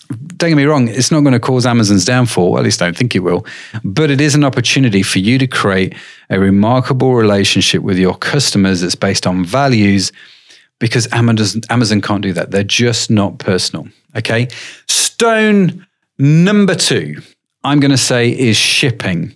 Don't 0.08 0.50
get 0.50 0.56
me 0.56 0.64
wrong 0.64 0.86
it's 0.86 1.10
not 1.10 1.22
going 1.22 1.32
to 1.32 1.40
cause 1.40 1.66
amazon's 1.66 2.04
downfall 2.04 2.58
at 2.58 2.62
least 2.62 2.80
i 2.80 2.84
don't 2.84 2.96
think 2.96 3.16
it 3.16 3.20
will 3.20 3.44
but 3.82 4.08
it 4.08 4.20
is 4.20 4.36
an 4.36 4.44
opportunity 4.44 5.02
for 5.02 5.18
you 5.18 5.36
to 5.36 5.48
create 5.48 5.96
a 6.30 6.38
remarkable 6.38 7.16
relationship 7.16 7.82
with 7.82 7.98
your 7.98 8.14
customers 8.14 8.82
that's 8.82 8.94
based 8.94 9.26
on 9.26 9.44
values 9.44 10.12
because 10.78 11.12
amazon, 11.12 11.60
amazon 11.70 12.00
can't 12.00 12.22
do 12.22 12.32
that. 12.34 12.52
They're 12.52 12.62
just 12.62 13.10
not 13.10 13.38
personal 13.40 13.88
okay? 14.14 14.46
Stone 14.86 15.84
number 16.18 16.74
two 16.74 17.20
i'm 17.64 17.80
going 17.80 17.90
to 17.90 17.98
say 17.98 18.30
is 18.30 18.56
shipping 18.56 19.35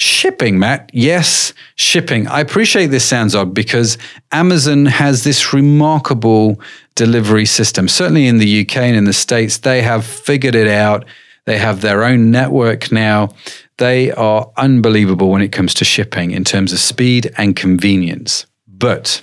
Shipping, 0.00 0.58
Matt. 0.58 0.88
Yes, 0.94 1.52
shipping. 1.74 2.26
I 2.26 2.40
appreciate 2.40 2.86
this 2.86 3.04
sounds 3.04 3.34
odd 3.34 3.52
because 3.52 3.98
Amazon 4.32 4.86
has 4.86 5.24
this 5.24 5.52
remarkable 5.52 6.58
delivery 6.94 7.44
system. 7.44 7.86
Certainly 7.86 8.26
in 8.26 8.38
the 8.38 8.62
UK 8.62 8.78
and 8.78 8.96
in 8.96 9.04
the 9.04 9.12
States, 9.12 9.58
they 9.58 9.82
have 9.82 10.06
figured 10.06 10.54
it 10.54 10.68
out. 10.68 11.04
They 11.44 11.58
have 11.58 11.82
their 11.82 12.02
own 12.02 12.30
network 12.30 12.90
now. 12.90 13.28
They 13.76 14.10
are 14.12 14.50
unbelievable 14.56 15.28
when 15.28 15.42
it 15.42 15.52
comes 15.52 15.74
to 15.74 15.84
shipping 15.84 16.30
in 16.30 16.44
terms 16.44 16.72
of 16.72 16.78
speed 16.78 17.34
and 17.36 17.54
convenience. 17.54 18.46
But, 18.66 19.20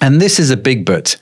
and 0.00 0.20
this 0.22 0.38
is 0.38 0.50
a 0.50 0.56
big 0.56 0.86
but, 0.86 1.16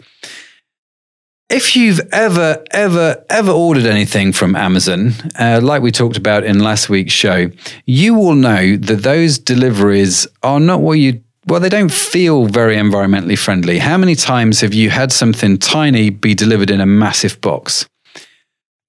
if 1.53 1.77
you've 1.77 2.01
ever, 2.13 2.65
ever, 2.71 3.23
ever 3.29 3.51
ordered 3.51 3.85
anything 3.85 4.33
from 4.33 4.57
Amazon, 4.57 5.13
uh, 5.39 5.61
like 5.63 5.83
we 5.83 5.93
talked 5.93 6.17
about 6.17 6.45
in 6.45 6.61
last 6.61 6.89
week's 6.89 7.13
show, 7.13 7.51
you 7.85 8.15
will 8.15 8.35
know 8.35 8.77
that 8.77 9.03
those 9.03 9.39
deliveries 9.39 10.27
are 10.43 10.59
not 10.59 10.81
what 10.81 10.95
you 10.95 11.23
well, 11.45 11.59
they 11.59 11.69
don't 11.69 11.91
feel 11.91 12.47
very 12.47 12.77
environmentally 12.77 13.37
friendly. 13.37 13.81
How 13.81 13.99
many 13.99 14.15
times 14.15 14.61
have 14.61 14.73
you 14.73 14.91
had 14.91 15.11
something 15.11 15.59
tiny 15.59 16.09
be 16.09 16.35
delivered 16.35 16.71
in 16.71 16.81
a 16.81 16.87
massive 16.87 17.41
box? 17.41 17.85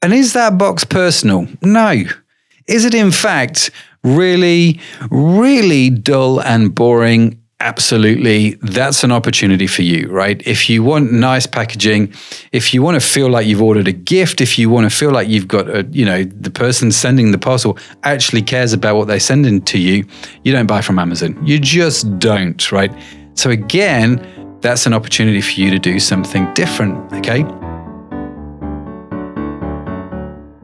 And 0.03 0.13
is 0.13 0.34
that 0.34 0.60
box 0.60 0.84
personal? 0.84 1.48
No. 1.63 2.03
Is 2.67 2.86
it, 2.86 2.93
in 2.93 3.10
fact, 3.10 3.72
really, 4.03 4.79
really 5.10 5.89
dull 5.89 6.41
and 6.41 6.75
boring 6.75 7.43
absolutely. 7.63 8.55
That's 8.62 9.03
an 9.03 9.12
opportunity 9.12 9.67
for 9.67 9.82
you 9.82 10.10
right? 10.10 10.46
If 10.46 10.70
you 10.70 10.84
want 10.84 11.12
nice 11.12 11.48
packaging 11.48 12.13
if 12.51 12.74
you 12.74 12.84
want 12.84 13.01
to 13.01 13.08
feel 13.08 13.29
like 13.29 13.48
you've 13.48 13.62
ordered 13.62 13.88
a 13.88 13.93
gift 13.93 14.41
if 14.41 14.60
you 14.60 14.70
want 14.70 14.89
to 14.89 14.96
feel 14.96 15.12
like 15.12 15.27
you've 15.29 15.48
got 15.48 15.70
a 15.70 15.84
you 15.91 16.05
know 16.05 16.24
the 16.24 16.51
person 16.51 16.91
sending 16.91 17.32
the 17.32 17.38
parcel 17.38 17.77
actually 18.03 18.41
cares 18.41 18.74
about 18.74 18.96
what 18.98 19.08
they're 19.08 19.20
sending 19.20 19.62
to 19.62 19.79
you 19.79 20.05
you 20.43 20.51
don't 20.51 20.67
buy 20.67 20.82
from 20.82 21.00
amazon. 21.00 21.39
You 21.46 21.58
just 21.58 22.20
don't 22.20 22.72
right? 22.72 22.91
So 23.36 23.50
again 23.50 24.58
that's 24.62 24.86
an 24.86 24.93
opportunity 24.93 25.41
for 25.41 25.60
you 25.60 25.70
to 25.72 25.79
do 25.79 26.00
something 26.00 26.53
different 26.53 27.13
okay? 27.13 27.43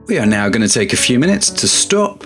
We 0.07 0.17
are 0.17 0.25
now 0.25 0.49
going 0.49 0.67
to 0.67 0.73
take 0.73 0.91
a 0.91 0.97
few 0.97 1.17
minutes 1.17 1.49
to 1.51 1.67
stop 1.67 2.25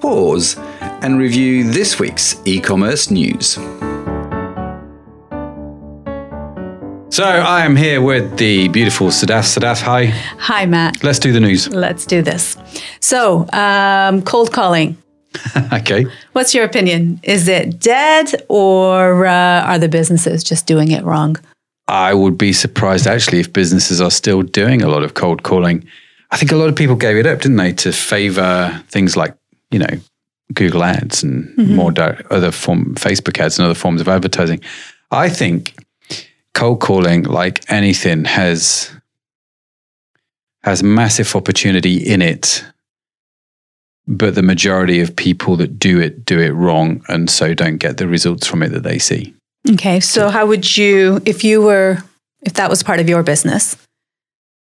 pause 0.00 0.56
and 1.02 1.18
review 1.18 1.70
this 1.70 1.98
week's 1.98 2.40
e-commerce 2.46 3.10
news 3.10 3.58
So 7.10 7.24
I 7.24 7.64
am 7.64 7.74
here 7.74 8.02
with 8.02 8.36
the 8.36 8.68
beautiful 8.68 9.08
Sadaf. 9.08 9.44
Sadaf, 9.44 9.80
hi. 9.80 10.06
Hi, 10.38 10.66
Matt. 10.66 11.02
Let's 11.02 11.18
do 11.18 11.32
the 11.32 11.40
news. 11.40 11.66
Let's 11.68 12.04
do 12.04 12.22
this. 12.22 12.56
So, 13.00 13.46
um, 13.52 14.22
cold 14.22 14.52
calling. 14.52 14.96
okay. 15.72 16.06
What's 16.32 16.54
your 16.54 16.64
opinion? 16.64 17.18
Is 17.22 17.48
it 17.48 17.80
dead 17.80 18.34
or 18.48 19.26
uh, 19.26 19.62
are 19.62 19.78
the 19.78 19.88
businesses 19.88 20.44
just 20.44 20.66
doing 20.66 20.90
it 20.90 21.02
wrong? 21.02 21.36
I 21.88 22.12
would 22.12 22.36
be 22.36 22.52
surprised 22.52 23.06
actually 23.06 23.40
if 23.40 23.52
businesses 23.52 24.00
are 24.00 24.10
still 24.10 24.42
doing 24.42 24.82
a 24.82 24.88
lot 24.88 25.02
of 25.02 25.14
cold 25.14 25.42
calling. 25.42 25.88
I 26.30 26.36
think 26.36 26.52
a 26.52 26.56
lot 26.56 26.68
of 26.68 26.76
people 26.76 26.94
gave 26.94 27.16
it 27.16 27.26
up, 27.26 27.40
didn't 27.40 27.56
they, 27.56 27.72
to 27.72 27.90
favor 27.90 28.84
things 28.88 29.16
like, 29.16 29.34
you 29.70 29.78
know, 29.78 29.98
Google 30.52 30.84
ads 30.84 31.22
and 31.22 31.48
mm-hmm. 31.56 31.74
more 31.74 31.90
di- 31.90 32.20
other 32.30 32.52
form 32.52 32.94
Facebook 32.96 33.40
ads 33.40 33.58
and 33.58 33.64
other 33.64 33.74
forms 33.74 34.02
of 34.02 34.08
advertising. 34.08 34.60
I 35.10 35.30
think 35.30 35.74
cold 36.58 36.80
calling, 36.80 37.22
like 37.22 37.70
anything, 37.70 38.24
has 38.24 38.90
has 40.64 40.82
massive 40.82 41.34
opportunity 41.36 41.96
in 41.96 42.20
it. 42.20 42.64
But 44.08 44.34
the 44.34 44.42
majority 44.42 45.00
of 45.00 45.14
people 45.14 45.56
that 45.56 45.78
do 45.78 46.00
it 46.00 46.24
do 46.24 46.40
it 46.40 46.50
wrong 46.50 47.02
and 47.08 47.30
so 47.30 47.54
don't 47.54 47.76
get 47.76 47.98
the 47.98 48.08
results 48.08 48.46
from 48.46 48.62
it 48.62 48.70
that 48.70 48.82
they 48.82 48.98
see. 48.98 49.34
Okay. 49.70 50.00
So 50.00 50.30
how 50.30 50.46
would 50.46 50.76
you 50.76 51.20
if 51.24 51.44
you 51.44 51.62
were 51.62 51.98
if 52.42 52.54
that 52.54 52.70
was 52.70 52.82
part 52.82 53.00
of 53.00 53.08
your 53.08 53.22
business 53.22 53.76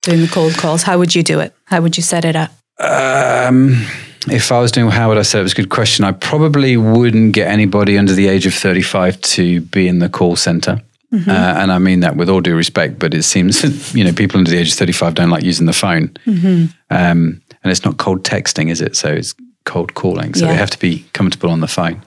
doing 0.02 0.20
the 0.20 0.28
cold 0.28 0.56
calls, 0.56 0.82
how 0.82 0.98
would 0.98 1.14
you 1.14 1.22
do 1.22 1.40
it? 1.40 1.54
How 1.66 1.80
would 1.80 1.96
you 1.96 2.02
set 2.02 2.24
it 2.24 2.36
up? 2.36 2.50
Um 2.78 3.86
if 4.28 4.52
I 4.52 4.60
was 4.60 4.70
doing 4.70 4.90
how 4.90 5.08
would 5.08 5.18
I 5.18 5.22
say 5.22 5.40
it 5.40 5.44
was 5.44 5.52
a 5.52 5.56
good 5.62 5.70
question. 5.70 6.04
I 6.04 6.12
probably 6.12 6.76
wouldn't 6.76 7.32
get 7.32 7.48
anybody 7.48 7.96
under 7.96 8.12
the 8.12 8.28
age 8.28 8.46
of 8.46 8.52
35 8.52 9.20
to 9.20 9.60
be 9.60 9.88
in 9.88 10.00
the 10.00 10.10
call 10.10 10.36
center. 10.36 10.82
Mm-hmm. 11.12 11.28
Uh, 11.28 11.34
and 11.34 11.72
I 11.72 11.78
mean 11.78 12.00
that 12.00 12.16
with 12.16 12.28
all 12.28 12.40
due 12.40 12.54
respect, 12.54 12.98
but 12.98 13.14
it 13.14 13.24
seems 13.24 13.94
you 13.94 14.04
know 14.04 14.12
people 14.12 14.38
under 14.38 14.50
the 14.50 14.58
age 14.58 14.70
of 14.70 14.78
thirty-five 14.78 15.14
don't 15.14 15.30
like 15.30 15.42
using 15.42 15.66
the 15.66 15.72
phone, 15.72 16.08
mm-hmm. 16.24 16.66
um, 16.90 17.42
and 17.62 17.70
it's 17.70 17.84
not 17.84 17.96
cold 17.96 18.22
texting, 18.22 18.70
is 18.70 18.80
it? 18.80 18.96
So 18.96 19.12
it's 19.12 19.34
cold 19.64 19.94
calling. 19.94 20.34
So 20.34 20.44
yeah. 20.44 20.52
they 20.52 20.58
have 20.58 20.70
to 20.70 20.78
be 20.78 21.04
comfortable 21.12 21.50
on 21.50 21.60
the 21.60 21.68
phone. 21.68 22.02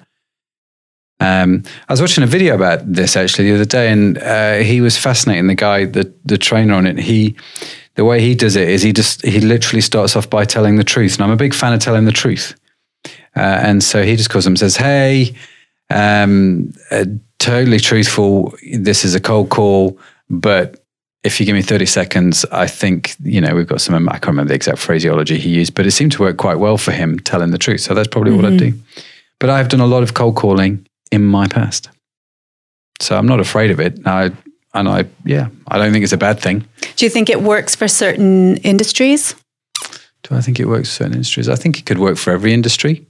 Um, 1.20 1.64
I 1.88 1.94
was 1.94 2.02
watching 2.02 2.24
a 2.24 2.28
video 2.28 2.56
about 2.56 2.92
this 2.92 3.16
actually 3.16 3.50
the 3.50 3.56
other 3.56 3.66
day, 3.66 3.92
and 3.92 4.18
uh, 4.18 4.56
he 4.58 4.80
was 4.80 4.98
fascinating. 4.98 5.48
The 5.48 5.56
guy, 5.56 5.86
the 5.86 6.14
the 6.24 6.38
trainer 6.38 6.74
on 6.74 6.88
it, 6.88 6.98
he 6.98 7.36
the 7.96 8.06
way 8.06 8.22
he 8.22 8.36
does 8.36 8.56
it 8.56 8.70
is 8.70 8.82
he 8.82 8.94
just 8.94 9.26
he 9.26 9.42
literally 9.42 9.82
starts 9.82 10.16
off 10.16 10.30
by 10.30 10.46
telling 10.46 10.78
the 10.78 10.84
truth, 10.84 11.16
and 11.16 11.24
I'm 11.24 11.32
a 11.32 11.36
big 11.36 11.54
fan 11.54 11.74
of 11.74 11.80
telling 11.80 12.06
the 12.06 12.14
truth. 12.14 12.56
Uh, 13.36 13.40
and 13.40 13.84
so 13.84 14.04
he 14.04 14.16
just 14.16 14.30
calls 14.30 14.46
them, 14.46 14.56
says, 14.56 14.78
"Hey." 14.78 15.36
Um, 15.90 16.74
uh, 16.92 17.06
totally 17.40 17.80
truthful. 17.80 18.54
This 18.78 19.06
is 19.06 19.16
a 19.16 19.20
cold 19.20 19.50
call, 19.50 19.98
but 20.30 20.84
if 21.24 21.40
you 21.40 21.46
give 21.46 21.56
me 21.56 21.62
30 21.62 21.86
seconds, 21.86 22.46
I 22.52 22.68
think, 22.68 23.16
you 23.24 23.40
know, 23.40 23.56
we've 23.56 23.68
got 23.68 23.82
some, 23.82 24.10
I 24.10 24.14
can't 24.14 24.28
remember 24.28 24.50
the 24.50 24.56
exact 24.56 24.80
phraseology 24.80 25.38
he 25.38 25.50
used, 25.50 25.74
but 25.74 25.86
it 25.86 25.92
seemed 25.92 26.12
to 26.14 26.22
work 26.22 26.38
quite 26.38 26.60
well 26.60 26.78
for 26.78 26.92
him 26.92 27.20
telling 27.20 27.52
the 27.52 27.58
truth. 27.58 27.82
So 27.82 27.94
that's 27.94 28.08
probably 28.08 28.32
mm-hmm. 28.32 28.44
what 28.44 28.54
I'd 28.54 28.60
do. 28.60 28.74
But 29.40 29.50
I've 29.50 29.70
done 29.70 29.80
a 29.80 29.88
lot 29.88 30.04
of 30.04 30.14
cold 30.14 30.36
calling 30.36 30.86
in 31.12 31.24
my 31.24 31.48
past. 31.48 31.90
So 33.00 33.18
I'm 33.18 33.26
not 33.26 33.40
afraid 33.40 33.72
of 33.72 33.80
it. 33.80 34.06
I, 34.06 34.32
and 34.74 34.90
I, 34.90 35.06
yeah, 35.24 35.48
I 35.68 35.78
don't 35.78 35.94
think 35.94 36.04
it's 36.04 36.14
a 36.14 36.18
bad 36.18 36.40
thing. 36.40 36.68
Do 36.96 37.06
you 37.06 37.10
think 37.10 37.30
it 37.30 37.42
works 37.42 37.76
for 37.76 37.88
certain 37.88 38.58
industries? 38.58 39.36
Do 40.24 40.36
I 40.36 40.42
think 40.42 40.60
it 40.60 40.68
works 40.68 40.90
for 40.90 41.04
certain 41.04 41.14
industries? 41.14 41.50
I 41.50 41.56
think 41.56 41.80
it 41.80 41.86
could 41.86 42.00
work 42.00 42.18
for 42.18 42.32
every 42.32 42.54
industry. 42.54 43.06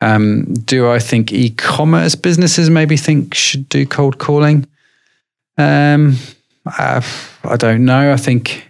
Um, 0.00 0.52
do 0.52 0.90
I 0.90 0.98
think 0.98 1.32
e-commerce 1.32 2.14
businesses 2.14 2.68
maybe 2.68 2.96
think 2.96 3.34
should 3.34 3.68
do 3.68 3.86
cold 3.86 4.18
calling? 4.18 4.66
Um, 5.56 6.16
I, 6.66 7.04
I 7.44 7.56
don't 7.56 7.84
know. 7.84 8.12
I 8.12 8.16
think 8.16 8.66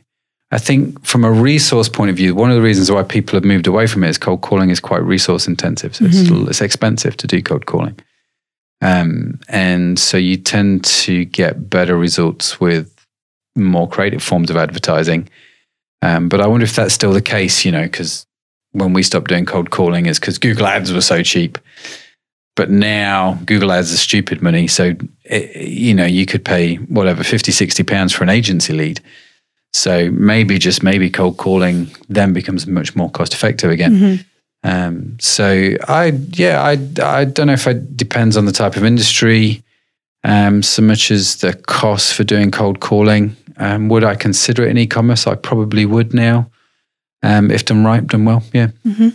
I 0.53 0.59
think 0.59 1.05
from 1.05 1.25
a 1.25 1.33
resource 1.33 1.89
point 1.89 2.11
of 2.11 2.17
view, 2.17 2.35
one 2.35 2.51
of 2.51 2.57
the 2.57 2.63
reasons 2.63 2.91
why 2.91 3.03
people 3.03 3.37
have 3.37 3.45
moved 3.45 3.67
away 3.67 3.89
from 3.89 4.05
it 4.05 4.11
is 4.11 4.19
cold 4.19 4.43
calling 4.43 4.71
is 4.71 4.79
quite 4.79 5.03
resource 5.03 5.49
intensive. 5.49 5.97
So 5.97 6.05
mm-hmm. 6.05 6.43
it's, 6.43 6.51
it's 6.51 6.61
expensive 6.61 7.17
to 7.17 7.27
do 7.27 7.43
cold 7.43 7.67
calling. 7.67 7.99
Um, 8.81 9.41
and 9.49 9.99
so 9.99 10.17
you 10.17 10.37
tend 10.37 10.85
to 10.85 11.25
get 11.25 11.69
better 11.69 11.97
results 11.97 12.61
with 12.61 12.93
more 13.57 13.89
creative 13.89 14.23
forms 14.23 14.51
of 14.51 14.57
advertising. 14.57 15.29
Um, 16.03 16.29
but 16.29 16.41
I 16.41 16.47
wonder 16.47 16.65
if 16.65 16.77
that's 16.77 16.95
still 16.95 17.13
the 17.13 17.23
case, 17.23 17.65
you 17.65 17.73
know, 17.73 17.83
because 17.83 18.27
when 18.77 18.93
we 18.93 19.03
stopped 19.03 19.29
doing 19.29 19.47
cold 19.47 19.71
calling 19.71 20.07
is 20.07 20.21
because 20.21 20.39
Google 20.39 20.67
Ads 20.67 20.93
were 20.93 21.01
so 21.01 21.23
cheap. 21.23 21.59
But 22.55 22.71
now 22.71 23.39
Google 23.45 23.73
Ads 23.73 23.91
is 23.91 24.01
stupid 24.01 24.43
money. 24.43 24.67
So, 24.67 24.95
it, 25.25 25.69
you 25.69 25.95
know, 25.95 26.07
you 26.07 26.27
could 26.27 26.45
pay 26.45 26.77
whatever, 26.77 27.25
50, 27.25 27.53
60 27.53 27.83
pounds 27.85 28.13
for 28.13 28.23
an 28.23 28.31
agency 28.31 28.73
lead. 28.73 29.01
So 29.73 30.11
maybe 30.11 30.59
just 30.59 30.83
maybe 30.83 31.11
cold 31.11 31.37
calling 31.37 31.89
then 32.09 32.33
becomes 32.33 32.67
much 32.67 32.97
more 32.97 33.11
cost 33.11 33.35
effective 33.35 33.71
again. 33.71 33.93
Mm-hmm. 33.93 34.69
Um, 34.69 35.17
so 35.21 35.75
I, 35.87 36.07
yeah, 36.31 36.63
I, 36.63 36.73
I 37.03 37.25
don't 37.25 37.47
know 37.47 37.53
if 37.53 37.67
it 37.67 37.97
depends 37.97 38.37
on 38.37 38.47
the 38.47 38.53
type 38.53 38.77
of 38.77 38.85
industry 38.85 39.63
um, 40.25 40.63
so 40.63 40.83
much 40.83 41.11
as 41.11 41.37
the 41.37 41.53
cost 41.53 42.15
for 42.15 42.25
doing 42.25 42.51
cold 42.51 42.81
calling. 42.81 43.37
Um, 43.59 43.89
would 43.89 44.03
I 44.03 44.17
consider 44.17 44.65
it 44.65 44.71
in 44.71 44.79
e-commerce? 44.79 45.27
I 45.27 45.35
probably 45.35 45.87
would 45.87 46.13
now. 46.13 46.51
Um, 47.27 47.51
if 47.51 47.65
done 47.65 47.85
right, 47.85 48.07
done 48.07 48.25
well. 48.25 48.45
Yeah. 48.53 48.69
Mm-hmm. 48.87 49.09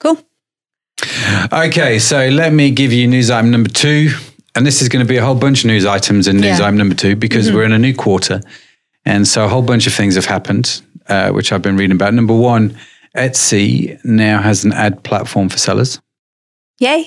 Cool. 0.00 0.18
Okay, 1.52 2.00
so 2.00 2.28
let 2.28 2.52
me 2.52 2.72
give 2.72 2.92
you 2.92 3.06
news 3.06 3.30
item 3.30 3.52
number 3.52 3.68
two. 3.68 4.10
And 4.56 4.66
this 4.66 4.82
is 4.82 4.88
going 4.88 5.04
to 5.04 5.08
be 5.08 5.16
a 5.16 5.24
whole 5.24 5.36
bunch 5.36 5.60
of 5.60 5.66
news 5.68 5.86
items 5.86 6.26
in 6.26 6.36
news 6.38 6.58
yeah. 6.58 6.64
item 6.64 6.76
number 6.76 6.96
two 6.96 7.14
because 7.14 7.46
mm-hmm. 7.46 7.56
we're 7.56 7.64
in 7.64 7.72
a 7.72 7.78
new 7.78 7.94
quarter. 7.94 8.40
And 9.04 9.28
so 9.28 9.44
a 9.44 9.48
whole 9.48 9.62
bunch 9.62 9.86
of 9.86 9.94
things 9.94 10.16
have 10.16 10.24
happened, 10.24 10.82
uh, 11.08 11.30
which 11.30 11.52
I've 11.52 11.62
been 11.62 11.76
reading 11.76 11.94
about. 11.94 12.14
Number 12.14 12.34
one, 12.34 12.76
Etsy 13.14 14.04
now 14.04 14.42
has 14.42 14.64
an 14.64 14.72
ad 14.72 15.04
platform 15.04 15.48
for 15.48 15.58
sellers. 15.58 16.00
Yay. 16.80 17.06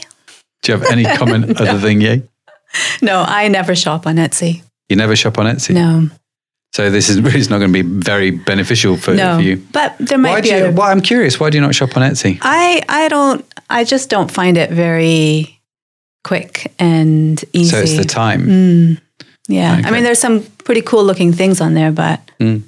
Do 0.62 0.72
you 0.72 0.78
have 0.78 0.90
any 0.90 1.04
comment 1.04 1.48
no. 1.48 1.54
other 1.66 1.80
than 1.80 2.00
yay? 2.00 2.24
No, 3.02 3.26
I 3.28 3.50
never 3.50 3.76
shop 3.76 4.08
on 4.08 4.16
Etsy. 4.16 4.62
You 4.88 4.96
never 4.96 5.18
shop 5.18 5.38
on 5.38 5.48
Etsy? 5.48 5.74
No. 5.74 6.10
So 6.74 6.90
this 6.90 7.10
is 7.10 7.18
it's 7.36 7.50
not 7.50 7.60
going 7.60 7.74
to 7.74 7.84
be 7.84 7.88
very 7.88 8.32
beneficial 8.32 8.96
for, 8.98 9.14
no, 9.14 9.38
for 9.38 9.42
you. 9.42 9.58
But 9.72 9.96
there 10.00 10.18
might 10.18 10.32
why 10.32 10.42
be. 10.42 10.50
You, 10.50 10.72
why, 10.72 10.92
I'm 10.92 11.02
curious. 11.02 11.40
Why 11.40 11.50
do 11.50 11.58
you 11.58 11.62
not 11.62 11.76
shop 11.76 11.98
on 11.98 12.04
Etsy? 12.04 12.40
I 12.42 12.82
I 12.88 13.08
don't. 13.08 13.46
I 13.70 13.84
just 13.84 14.10
don't 14.10 14.32
find 14.32 14.58
it 14.58 14.70
very 14.72 15.60
quick 16.24 16.72
and 16.80 17.44
easy. 17.54 17.72
So 17.72 17.80
it's 17.80 17.98
the 17.98 18.04
time. 18.04 18.46
Mm, 18.46 19.02
yeah, 19.48 19.78
okay. 19.80 19.88
I 19.88 19.92
mean, 19.92 20.04
there's 20.04 20.20
some 20.20 20.44
pretty 20.64 20.82
cool 20.82 21.04
looking 21.04 21.34
things 21.34 21.62
on 21.62 21.74
there, 21.74 21.92
but 21.92 22.20
mm. 22.40 22.62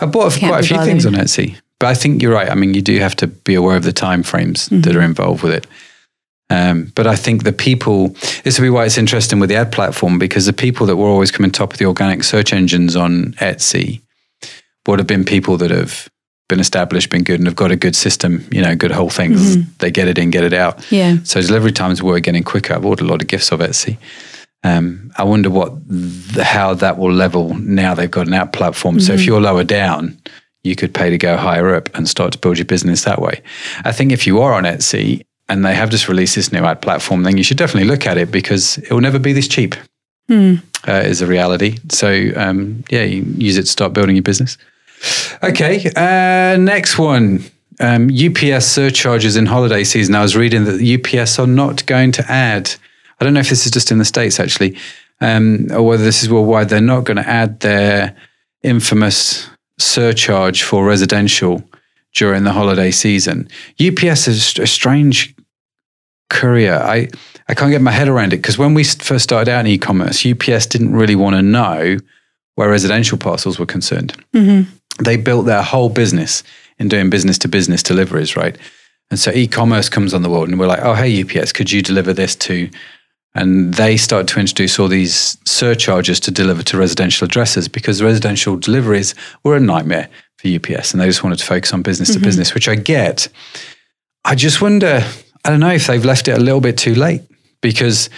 I 0.00 0.06
bought 0.06 0.36
quite 0.38 0.64
a 0.64 0.66
few 0.66 0.76
bothered. 0.76 0.90
things 0.90 1.06
on 1.06 1.12
Etsy. 1.12 1.56
But 1.78 1.88
I 1.88 1.94
think 1.94 2.22
you're 2.22 2.32
right. 2.32 2.48
I 2.48 2.54
mean, 2.54 2.74
you 2.74 2.82
do 2.82 2.98
have 2.98 3.16
to 3.16 3.26
be 3.26 3.54
aware 3.54 3.76
of 3.76 3.82
the 3.82 3.92
time 3.92 4.22
frames 4.22 4.68
mm-hmm. 4.68 4.82
that 4.82 4.96
are 4.96 5.02
involved 5.02 5.42
with 5.42 5.52
it. 5.52 5.66
Um, 6.50 6.92
but 6.94 7.06
I 7.06 7.16
think 7.16 7.44
the 7.44 7.52
people, 7.52 8.08
this 8.44 8.58
will 8.58 8.66
be 8.66 8.70
why 8.70 8.84
it's 8.84 8.98
interesting 8.98 9.40
with 9.40 9.48
the 9.48 9.56
ad 9.56 9.72
platform 9.72 10.18
because 10.18 10.46
the 10.46 10.52
people 10.52 10.86
that 10.86 10.96
were 10.96 11.08
always 11.08 11.30
coming 11.30 11.50
top 11.50 11.72
of 11.72 11.78
the 11.78 11.86
organic 11.86 12.22
search 12.22 12.52
engines 12.52 12.96
on 12.96 13.32
Etsy 13.34 14.02
would 14.86 14.98
have 14.98 15.08
been 15.08 15.24
people 15.24 15.56
that 15.56 15.70
have 15.70 16.08
been 16.48 16.60
established, 16.60 17.10
been 17.10 17.24
good, 17.24 17.40
and 17.40 17.46
have 17.46 17.56
got 17.56 17.70
a 17.70 17.76
good 17.76 17.96
system, 17.96 18.46
you 18.52 18.60
know, 18.60 18.76
good 18.76 18.90
whole 18.90 19.08
thing. 19.08 19.32
They 19.78 19.90
get 19.90 20.08
it 20.08 20.18
in, 20.18 20.30
get 20.30 20.44
it 20.44 20.52
out. 20.52 20.90
Yeah. 20.92 21.16
So 21.24 21.40
delivery 21.40 21.72
times 21.72 22.02
were 22.02 22.20
getting 22.20 22.42
quicker. 22.42 22.74
I've 22.74 22.84
ordered 22.84 23.04
a 23.04 23.08
lot 23.08 23.22
of 23.22 23.28
gifts 23.28 23.50
off 23.50 23.60
Etsy. 23.60 23.96
Um, 24.62 25.12
I 25.16 25.24
wonder 25.24 25.50
what 25.50 25.72
the, 25.86 26.44
how 26.44 26.74
that 26.74 26.98
will 26.98 27.12
level 27.12 27.54
now 27.54 27.94
they've 27.94 28.10
got 28.10 28.26
an 28.26 28.34
app 28.34 28.52
platform. 28.52 28.98
So 29.00 29.12
if 29.12 29.24
you're 29.24 29.40
lower 29.40 29.64
down, 29.64 30.18
you 30.62 30.74
could 30.74 30.94
pay 30.94 31.10
to 31.10 31.18
go 31.18 31.36
higher 31.36 31.74
up 31.74 31.94
and 31.94 32.08
start 32.08 32.32
to 32.32 32.38
build 32.38 32.56
your 32.58 32.64
business 32.64 33.04
that 33.04 33.20
way. 33.20 33.42
I 33.84 33.92
think 33.92 34.12
if 34.12 34.26
you 34.26 34.40
are 34.40 34.54
on 34.54 34.64
Etsy 34.64 35.24
and 35.48 35.64
they 35.64 35.74
have 35.74 35.90
just 35.90 36.08
released 36.08 36.36
this 36.36 36.52
new 36.52 36.64
ad 36.64 36.80
platform, 36.80 37.22
then 37.22 37.36
you 37.36 37.44
should 37.44 37.58
definitely 37.58 37.88
look 37.88 38.06
at 38.06 38.16
it 38.16 38.30
because 38.30 38.78
it 38.78 38.90
will 38.90 39.00
never 39.00 39.18
be 39.18 39.32
this 39.32 39.48
cheap. 39.48 39.74
Uh, 40.86 41.02
is 41.04 41.22
a 41.22 41.26
reality. 41.26 41.78
So 41.90 42.30
um, 42.36 42.84
yeah, 42.90 43.02
you 43.02 43.22
use 43.22 43.56
it 43.56 43.62
to 43.62 43.68
start 43.68 43.92
building 43.92 44.16
your 44.16 44.22
business. 44.22 44.56
Okay, 45.42 45.90
uh, 45.96 46.56
next 46.58 46.98
one. 46.98 47.44
Um, 47.80 48.08
UPS 48.08 48.66
surcharges 48.66 49.36
in 49.36 49.46
holiday 49.46 49.82
season. 49.84 50.14
I 50.14 50.22
was 50.22 50.36
reading 50.36 50.64
that 50.64 50.80
UPS 50.80 51.38
are 51.38 51.46
not 51.46 51.84
going 51.86 52.12
to 52.12 52.30
add. 52.30 52.74
I 53.18 53.24
don't 53.24 53.34
know 53.34 53.40
if 53.40 53.48
this 53.48 53.66
is 53.66 53.72
just 53.72 53.90
in 53.90 53.98
the 53.98 54.04
states 54.04 54.38
actually, 54.38 54.76
um, 55.20 55.68
or 55.72 55.82
whether 55.82 56.04
this 56.04 56.22
is 56.22 56.30
worldwide. 56.30 56.68
They're 56.68 56.80
not 56.80 57.04
going 57.04 57.16
to 57.16 57.28
add 57.28 57.60
their 57.60 58.16
infamous 58.62 59.48
surcharge 59.78 60.62
for 60.62 60.86
residential 60.86 61.62
during 62.14 62.44
the 62.44 62.52
holiday 62.52 62.90
season. 62.90 63.48
UPS 63.84 64.28
is 64.28 64.58
a 64.58 64.66
strange 64.66 65.33
courier. 66.30 66.74
I 66.76 67.08
I 67.48 67.54
can't 67.54 67.70
get 67.70 67.82
my 67.82 67.90
head 67.90 68.08
around 68.08 68.32
it 68.32 68.38
because 68.38 68.58
when 68.58 68.74
we 68.74 68.84
first 68.84 69.24
started 69.24 69.50
out 69.50 69.60
in 69.60 69.66
e-commerce, 69.66 70.26
UPS 70.26 70.66
didn't 70.66 70.94
really 70.94 71.14
want 71.14 71.36
to 71.36 71.42
know 71.42 71.98
where 72.54 72.70
residential 72.70 73.18
parcels 73.18 73.58
were 73.58 73.66
concerned. 73.66 74.16
Mm-hmm. 74.32 74.70
They 75.04 75.16
built 75.16 75.46
their 75.46 75.62
whole 75.62 75.88
business 75.88 76.42
in 76.78 76.88
doing 76.88 77.10
business 77.10 77.38
to 77.38 77.48
business 77.48 77.82
deliveries, 77.82 78.36
right? 78.36 78.56
And 79.10 79.18
so 79.20 79.30
e-commerce 79.32 79.88
comes 79.88 80.14
on 80.14 80.22
the 80.22 80.30
world, 80.30 80.48
and 80.48 80.58
we're 80.58 80.66
like, 80.66 80.82
oh, 80.82 80.94
hey 80.94 81.22
UPS, 81.22 81.52
could 81.52 81.70
you 81.70 81.82
deliver 81.82 82.12
this 82.12 82.34
to? 82.36 82.70
And 83.34 83.74
they 83.74 83.96
started 83.96 84.28
to 84.28 84.40
introduce 84.40 84.78
all 84.78 84.86
these 84.86 85.36
surcharges 85.44 86.20
to 86.20 86.30
deliver 86.30 86.62
to 86.62 86.78
residential 86.78 87.24
addresses 87.24 87.66
because 87.68 88.00
residential 88.02 88.56
deliveries 88.56 89.14
were 89.42 89.56
a 89.56 89.60
nightmare 89.60 90.08
for 90.38 90.48
UPS, 90.48 90.92
and 90.92 91.00
they 91.00 91.06
just 91.06 91.24
wanted 91.24 91.40
to 91.40 91.44
focus 91.44 91.72
on 91.72 91.82
business 91.82 92.10
to 92.10 92.14
mm-hmm. 92.14 92.24
business, 92.24 92.54
which 92.54 92.68
I 92.68 92.76
get. 92.76 93.28
I 94.24 94.34
just 94.34 94.62
wonder, 94.62 95.02
I 95.44 95.50
don't 95.50 95.60
know 95.60 95.72
if 95.72 95.86
they've 95.86 96.04
left 96.04 96.28
it 96.28 96.36
a 96.36 96.40
little 96.40 96.60
bit 96.60 96.78
too 96.78 96.94
late 96.94 97.22
because 97.60 98.08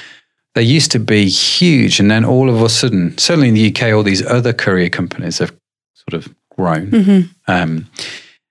they 0.55 0.63
used 0.63 0.91
to 0.93 0.99
be 0.99 1.29
huge. 1.29 2.01
And 2.01 2.11
then 2.11 2.25
all 2.25 2.49
of 2.49 2.63
a 2.63 2.69
sudden, 2.69 3.17
certainly 3.19 3.49
in 3.49 3.55
the 3.55 3.69
UK, 3.69 3.93
all 3.93 4.03
these 4.03 4.25
other 4.25 4.53
courier 4.53 4.89
companies 4.89 5.39
have 5.39 5.55
sort 5.95 6.15
of 6.25 6.35
grown. 6.51 6.91
Um, 7.49 7.87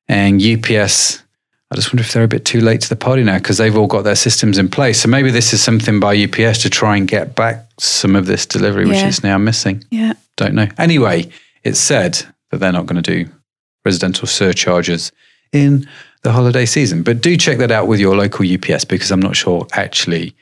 and 0.08 0.42
UPS, 0.42 1.24
I 1.72 1.76
just 1.76 1.92
wonder 1.92 2.02
if 2.02 2.14
they're 2.14 2.24
a 2.24 2.28
bit 2.28 2.46
too 2.46 2.62
late 2.62 2.82
to 2.82 2.90
the 2.90 2.96
party 2.96 3.24
now 3.24 3.38
because 3.38 3.58
they've 3.58 3.76
all 3.76 3.88
got 3.88 4.04
their 4.04 4.16
systems 4.16 4.58
in 4.58 4.70
place. 4.70 5.02
So 5.02 5.10
maybe 5.10 5.32
this 5.32 5.52
is 5.52 5.64
something 5.64 6.00
by 6.00 6.16
UPS 6.16 6.60
to 6.60 6.70
try 6.70 6.96
and 6.96 7.08
get 7.08 7.36
back 7.36 7.68
some 7.80 8.16
of 8.16 8.26
this 8.28 8.46
delivery, 8.46 8.86
which 8.86 9.04
is 9.04 9.24
now 9.24 9.38
missing. 9.38 9.84
Yeah. 9.90 10.14
Don't 10.38 10.54
know. 10.54 10.68
Anyway, 10.78 11.30
it's 11.64 11.80
said 11.80 12.22
that 12.52 12.58
they're 12.60 12.72
not 12.72 12.86
going 12.86 13.02
to 13.02 13.26
do 13.26 13.32
residential 13.84 14.28
surcharges 14.28 15.12
in 15.52 15.88
the 16.26 16.34
holiday 16.34 16.66
season. 16.66 17.04
But 17.04 17.22
do 17.22 17.38
check 17.38 17.60
that 17.60 17.72
out 17.72 17.88
with 17.88 18.02
your 18.02 18.18
local 18.18 18.46
UPS 18.46 18.84
because 18.84 19.12
I'm 19.12 19.22
not 19.22 19.38
sure 19.38 19.66
actually 19.72 20.36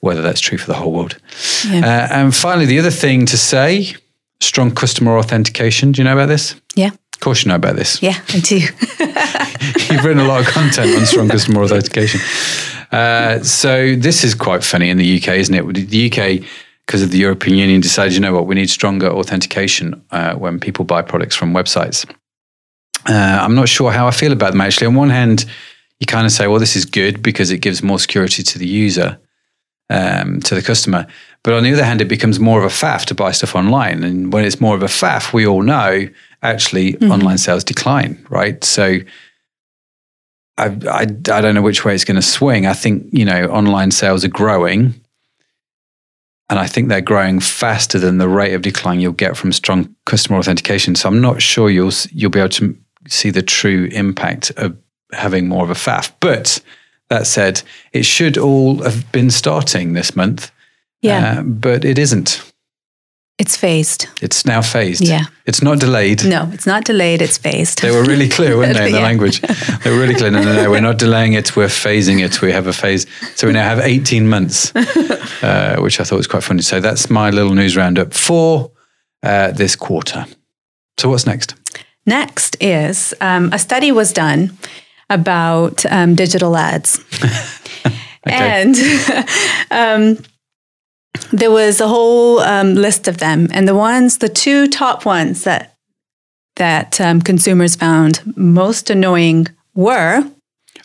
whether 0.00 0.22
that's 0.22 0.40
true 0.40 0.58
for 0.58 0.66
the 0.66 0.74
whole 0.74 0.92
world. 0.92 1.18
Yeah. 1.66 1.80
Uh, 1.80 2.14
and 2.14 2.34
finally, 2.34 2.66
the 2.66 2.78
other 2.78 2.90
thing 2.90 3.26
to 3.26 3.38
say 3.38 3.94
strong 4.40 4.74
customer 4.74 5.16
authentication. 5.18 5.92
Do 5.92 6.00
you 6.00 6.04
know 6.04 6.14
about 6.14 6.26
this? 6.26 6.60
Yeah. 6.74 6.90
Of 7.14 7.20
course, 7.20 7.44
you 7.44 7.50
know 7.50 7.56
about 7.56 7.76
this. 7.76 8.02
Yeah, 8.02 8.18
I 8.30 8.40
do. 8.40 8.56
You've 9.92 10.04
written 10.04 10.20
a 10.20 10.26
lot 10.26 10.40
of 10.40 10.46
content 10.46 10.96
on 10.98 11.04
strong 11.04 11.28
customer 11.28 11.62
authentication. 11.62 12.20
Uh, 12.90 13.40
so 13.42 13.94
this 13.94 14.24
is 14.24 14.34
quite 14.34 14.64
funny 14.64 14.88
in 14.88 14.96
the 14.96 15.18
UK, 15.18 15.28
isn't 15.36 15.54
it? 15.54 15.90
The 15.90 16.10
UK, 16.10 16.48
because 16.86 17.02
of 17.02 17.10
the 17.10 17.18
European 17.18 17.58
Union, 17.58 17.82
decided, 17.82 18.14
you 18.14 18.20
know 18.20 18.32
what, 18.32 18.46
we 18.46 18.54
need 18.54 18.70
stronger 18.70 19.08
authentication 19.08 20.02
uh, 20.10 20.34
when 20.34 20.58
people 20.58 20.86
buy 20.86 21.02
products 21.02 21.36
from 21.36 21.52
websites. 21.52 22.10
Uh, 23.08 23.38
I'm 23.42 23.54
not 23.54 23.68
sure 23.68 23.90
how 23.90 24.06
I 24.06 24.10
feel 24.10 24.32
about 24.32 24.52
them 24.52 24.60
actually. 24.60 24.86
On 24.86 24.94
one 24.94 25.10
hand, 25.10 25.46
you 25.98 26.06
kind 26.06 26.26
of 26.26 26.32
say, 26.32 26.46
well, 26.46 26.58
this 26.58 26.76
is 26.76 26.84
good 26.84 27.22
because 27.22 27.50
it 27.50 27.58
gives 27.58 27.82
more 27.82 27.98
security 27.98 28.42
to 28.42 28.58
the 28.58 28.66
user, 28.66 29.18
um, 29.90 30.40
to 30.40 30.54
the 30.54 30.62
customer. 30.62 31.06
But 31.42 31.54
on 31.54 31.62
the 31.62 31.72
other 31.72 31.84
hand, 31.84 32.00
it 32.00 32.08
becomes 32.08 32.38
more 32.38 32.58
of 32.58 32.64
a 32.64 32.74
faff 32.74 33.04
to 33.06 33.14
buy 33.14 33.32
stuff 33.32 33.54
online. 33.54 34.02
And 34.02 34.32
when 34.32 34.44
it's 34.44 34.60
more 34.60 34.74
of 34.74 34.82
a 34.82 34.86
faff, 34.86 35.32
we 35.32 35.46
all 35.46 35.62
know 35.62 36.08
actually 36.42 36.96
online 37.02 37.38
sales 37.38 37.64
decline, 37.64 38.24
right? 38.30 38.62
So 38.64 38.98
I, 40.58 40.66
I, 40.66 41.00
I 41.02 41.04
don't 41.04 41.54
know 41.54 41.62
which 41.62 41.84
way 41.84 41.94
it's 41.94 42.04
going 42.04 42.20
to 42.20 42.22
swing. 42.22 42.66
I 42.66 42.74
think, 42.74 43.06
you 43.12 43.24
know, 43.24 43.46
online 43.46 43.90
sales 43.90 44.24
are 44.24 44.28
growing. 44.28 44.94
And 46.50 46.58
I 46.58 46.66
think 46.66 46.88
they're 46.88 47.00
growing 47.00 47.40
faster 47.40 47.98
than 47.98 48.18
the 48.18 48.28
rate 48.28 48.54
of 48.54 48.62
decline 48.62 49.00
you'll 49.00 49.12
get 49.12 49.36
from 49.36 49.52
strong 49.52 49.94
customer 50.04 50.38
authentication. 50.38 50.96
So 50.96 51.08
I'm 51.08 51.20
not 51.20 51.40
sure 51.40 51.70
you'll 51.70 51.92
you'll 52.10 52.30
be 52.30 52.40
able 52.40 52.48
to 52.50 52.76
see 53.08 53.30
the 53.30 53.42
true 53.42 53.88
impact 53.92 54.50
of 54.56 54.76
having 55.12 55.48
more 55.48 55.64
of 55.64 55.70
a 55.70 55.74
faff. 55.74 56.12
But 56.20 56.60
that 57.08 57.26
said, 57.26 57.62
it 57.92 58.04
should 58.04 58.38
all 58.38 58.82
have 58.82 59.10
been 59.12 59.30
starting 59.30 59.94
this 59.94 60.14
month. 60.14 60.50
Yeah. 61.02 61.38
Uh, 61.38 61.42
but 61.42 61.84
it 61.84 61.98
isn't. 61.98 62.42
It's 63.38 63.56
phased. 63.56 64.06
It's 64.20 64.44
now 64.44 64.60
phased. 64.60 65.00
Yeah. 65.02 65.24
It's 65.46 65.62
not 65.62 65.80
delayed. 65.80 66.26
No, 66.26 66.50
it's 66.52 66.66
not 66.66 66.84
delayed, 66.84 67.22
it's 67.22 67.38
phased. 67.38 67.80
They 67.80 67.90
were 67.90 68.04
really 68.04 68.28
clear, 68.28 68.58
weren't 68.58 68.76
they, 68.76 68.88
in 68.88 68.92
the 68.92 68.98
Yeah. 68.98 69.04
language? 69.04 69.40
They 69.40 69.90
were 69.90 69.96
really 69.98 70.14
clear. 70.14 70.30
No, 70.30 70.42
no, 70.42 70.52
no, 70.54 70.70
we're 70.70 70.82
not 70.82 70.98
delaying 70.98 71.32
it. 71.32 71.56
We're 71.56 71.68
phasing 71.68 72.22
it. 72.22 72.42
We 72.42 72.52
have 72.52 72.66
a 72.66 72.72
phase. 72.74 73.06
So 73.36 73.46
we 73.46 73.54
now 73.54 73.64
have 73.66 73.78
18 73.80 74.28
months, 74.28 74.76
uh, 75.42 75.76
which 75.80 76.00
I 76.00 76.04
thought 76.04 76.16
was 76.18 76.26
quite 76.26 76.42
funny. 76.42 76.60
So 76.60 76.80
that's 76.80 77.08
my 77.08 77.30
little 77.30 77.54
news 77.54 77.78
roundup 77.78 78.12
for 78.12 78.72
uh, 79.22 79.52
this 79.52 79.74
quarter. 79.74 80.26
So 80.98 81.08
what's 81.08 81.24
next? 81.24 81.54
Next 82.06 82.56
is 82.60 83.14
um, 83.20 83.52
a 83.52 83.58
study 83.58 83.92
was 83.92 84.12
done 84.12 84.56
about 85.08 85.84
um, 85.86 86.14
digital 86.14 86.56
ads. 86.56 87.00
And 88.24 88.76
um, 89.70 90.18
there 91.32 91.50
was 91.50 91.80
a 91.80 91.88
whole 91.88 92.40
um, 92.40 92.74
list 92.74 93.08
of 93.08 93.18
them. 93.18 93.48
And 93.52 93.66
the 93.66 93.74
ones, 93.74 94.18
the 94.18 94.28
two 94.28 94.68
top 94.68 95.04
ones 95.04 95.44
that, 95.44 95.76
that 96.56 97.00
um, 97.00 97.20
consumers 97.20 97.76
found 97.76 98.22
most 98.36 98.90
annoying 98.90 99.46
were 99.74 100.24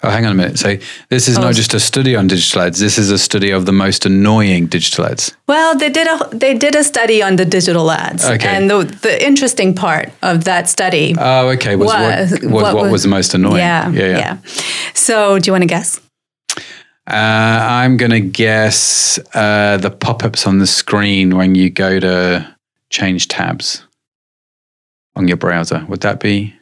Oh, 0.03 0.09
hang 0.09 0.25
on 0.25 0.31
a 0.31 0.35
minute. 0.35 0.59
So 0.59 0.77
this 1.09 1.27
is 1.27 1.37
Oh. 1.37 1.41
not 1.41 1.55
just 1.55 1.73
a 1.73 1.79
study 1.79 2.15
on 2.15 2.27
digital 2.27 2.61
ads. 2.61 2.79
This 2.79 2.97
is 2.97 3.09
a 3.11 3.17
study 3.17 3.51
of 3.51 3.65
the 3.65 3.71
most 3.71 4.05
annoying 4.05 4.67
digital 4.67 5.05
ads. 5.05 5.35
Well, 5.47 5.75
they 5.77 5.89
did 5.89 6.07
a 6.07 6.29
they 6.37 6.53
did 6.53 6.75
a 6.75 6.83
study 6.83 7.23
on 7.23 7.35
the 7.37 7.45
digital 7.45 7.89
ads, 7.91 8.23
Okay. 8.25 8.47
and 8.47 8.69
the 8.69 8.83
the 9.01 9.25
interesting 9.25 9.73
part 9.75 10.11
of 10.21 10.43
that 10.43 10.69
study, 10.69 11.15
Oh, 11.17 11.49
okay. 11.55 11.75
Was 11.75 11.87
what, 11.87 11.99
Was- 12.01 12.31
was 12.31 12.41
what 12.51 12.63
what, 12.63 12.83
was- 12.83 12.91
was 12.91 13.03
the 13.03 13.09
most 13.09 13.33
annoying? 13.33 13.57
yeah, 13.57 13.89
yeah. 13.91 14.17
yeah, 14.17 14.37
So, 14.93 15.39
do 15.39 15.47
you 15.47 15.53
want 15.53 15.63
to 15.63 15.75
guess? 15.75 15.99
Uh, 17.07 17.59
I'm 17.83 17.97
going 17.97 18.11
to 18.11 18.19
guess 18.19 19.19
uh, 19.35 19.77
the 19.77 19.91
pop-ups 19.91 20.47
on 20.47 20.57
the 20.57 20.65
screen 20.67 21.35
when 21.37 21.53
you 21.53 21.69
go 21.69 21.99
to 21.99 22.55
change 22.89 23.27
tabs 23.27 23.83
on 25.15 25.27
your 25.27 25.37
browser. 25.37 25.85
Would 25.87 26.01
that 26.01 26.19
be? 26.19 26.55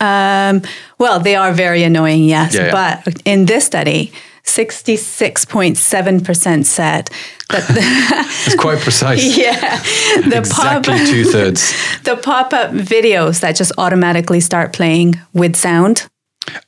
Um, 0.00 0.62
well, 0.98 1.20
they 1.20 1.36
are 1.36 1.52
very 1.52 1.82
annoying, 1.82 2.24
yes. 2.24 2.54
Yeah, 2.54 2.66
yeah. 2.66 3.00
But 3.04 3.22
in 3.24 3.46
this 3.46 3.64
study, 3.64 4.12
sixty 4.42 4.96
six 4.96 5.44
point 5.44 5.76
seven 5.76 6.20
percent 6.20 6.66
said 6.66 7.10
that 7.50 7.66
the, 7.68 7.80
It's 8.46 8.56
quite 8.56 8.80
precise. 8.80 9.36
yeah 9.38 9.82
the 10.28 10.38
exactly 10.38 10.98
pop 10.98 11.08
two 11.08 11.24
thirds. 11.24 11.72
the 12.04 12.16
pop 12.16 12.52
up 12.52 12.70
videos 12.72 13.40
that 13.40 13.56
just 13.56 13.72
automatically 13.78 14.40
start 14.40 14.72
playing 14.72 15.18
with 15.32 15.56
sound, 15.56 16.08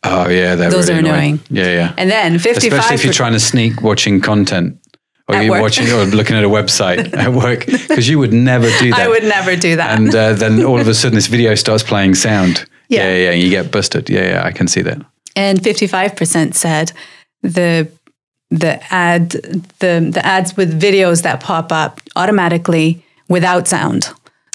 Oh 0.03 0.29
yeah, 0.29 0.55
Those 0.55 0.89
really 0.89 1.09
are 1.11 1.15
annoying. 1.15 1.41
Yeah, 1.51 1.67
yeah. 1.69 1.95
and 1.99 2.11
then 2.11 2.39
55 2.39 2.73
especially 2.73 2.95
if 2.95 3.05
you're 3.05 3.13
trying 3.13 3.33
to 3.35 3.41
sneak 3.41 3.83
watching 3.83 4.21
content, 4.21 4.79
or 5.29 5.37
you're 5.43 5.61
watching 5.61 5.91
or 5.93 6.05
looking 6.05 6.37
at 6.37 6.45
a 6.45 6.49
website 6.49 7.13
at 7.15 7.33
work, 7.33 7.67
because 7.67 8.09
you 8.09 8.19
would 8.19 8.33
never 8.33 8.69
do 8.79 8.91
that. 8.91 9.01
I 9.01 9.09
would 9.09 9.25
never 9.25 9.57
do 9.57 9.77
that. 9.77 9.99
and 9.99 10.15
uh, 10.15 10.33
then 10.33 10.65
all 10.65 10.81
of 10.81 10.89
a 10.89 10.95
sudden, 10.95 11.17
this 11.17 11.27
video 11.27 11.55
starts 11.55 11.83
playing 11.83 12.15
sound. 12.15 12.67
Yeah. 12.89 13.09
yeah, 13.09 13.17
yeah. 13.25 13.31
You 13.33 13.51
get 13.51 13.71
busted. 13.73 14.09
Yeah, 14.11 14.29
yeah. 14.29 14.45
I 14.45 14.53
can 14.53 14.69
see 14.69 14.83
that. 14.83 14.99
and 15.37 15.61
55% 15.61 16.55
said 16.55 16.93
the 17.43 17.89
the 18.51 18.81
ad 18.95 19.31
the 19.81 20.11
the 20.13 20.23
ads 20.25 20.57
with 20.57 20.81
videos 20.81 21.23
that 21.23 21.41
pop 21.41 21.73
up 21.73 22.01
automatically 22.15 23.03
without 23.29 23.67
sound. 23.69 24.05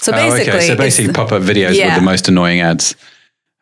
So 0.00 0.12
Oh, 0.12 0.16
basically, 0.16 0.52
okay. 0.58 0.66
So 0.66 0.76
basically, 0.76 1.12
pop-up 1.12 1.42
videos 1.42 1.74
Yeah. 1.76 1.88
were 1.94 2.00
the 2.00 2.04
most 2.10 2.28
annoying 2.28 2.60
ads. 2.60 2.96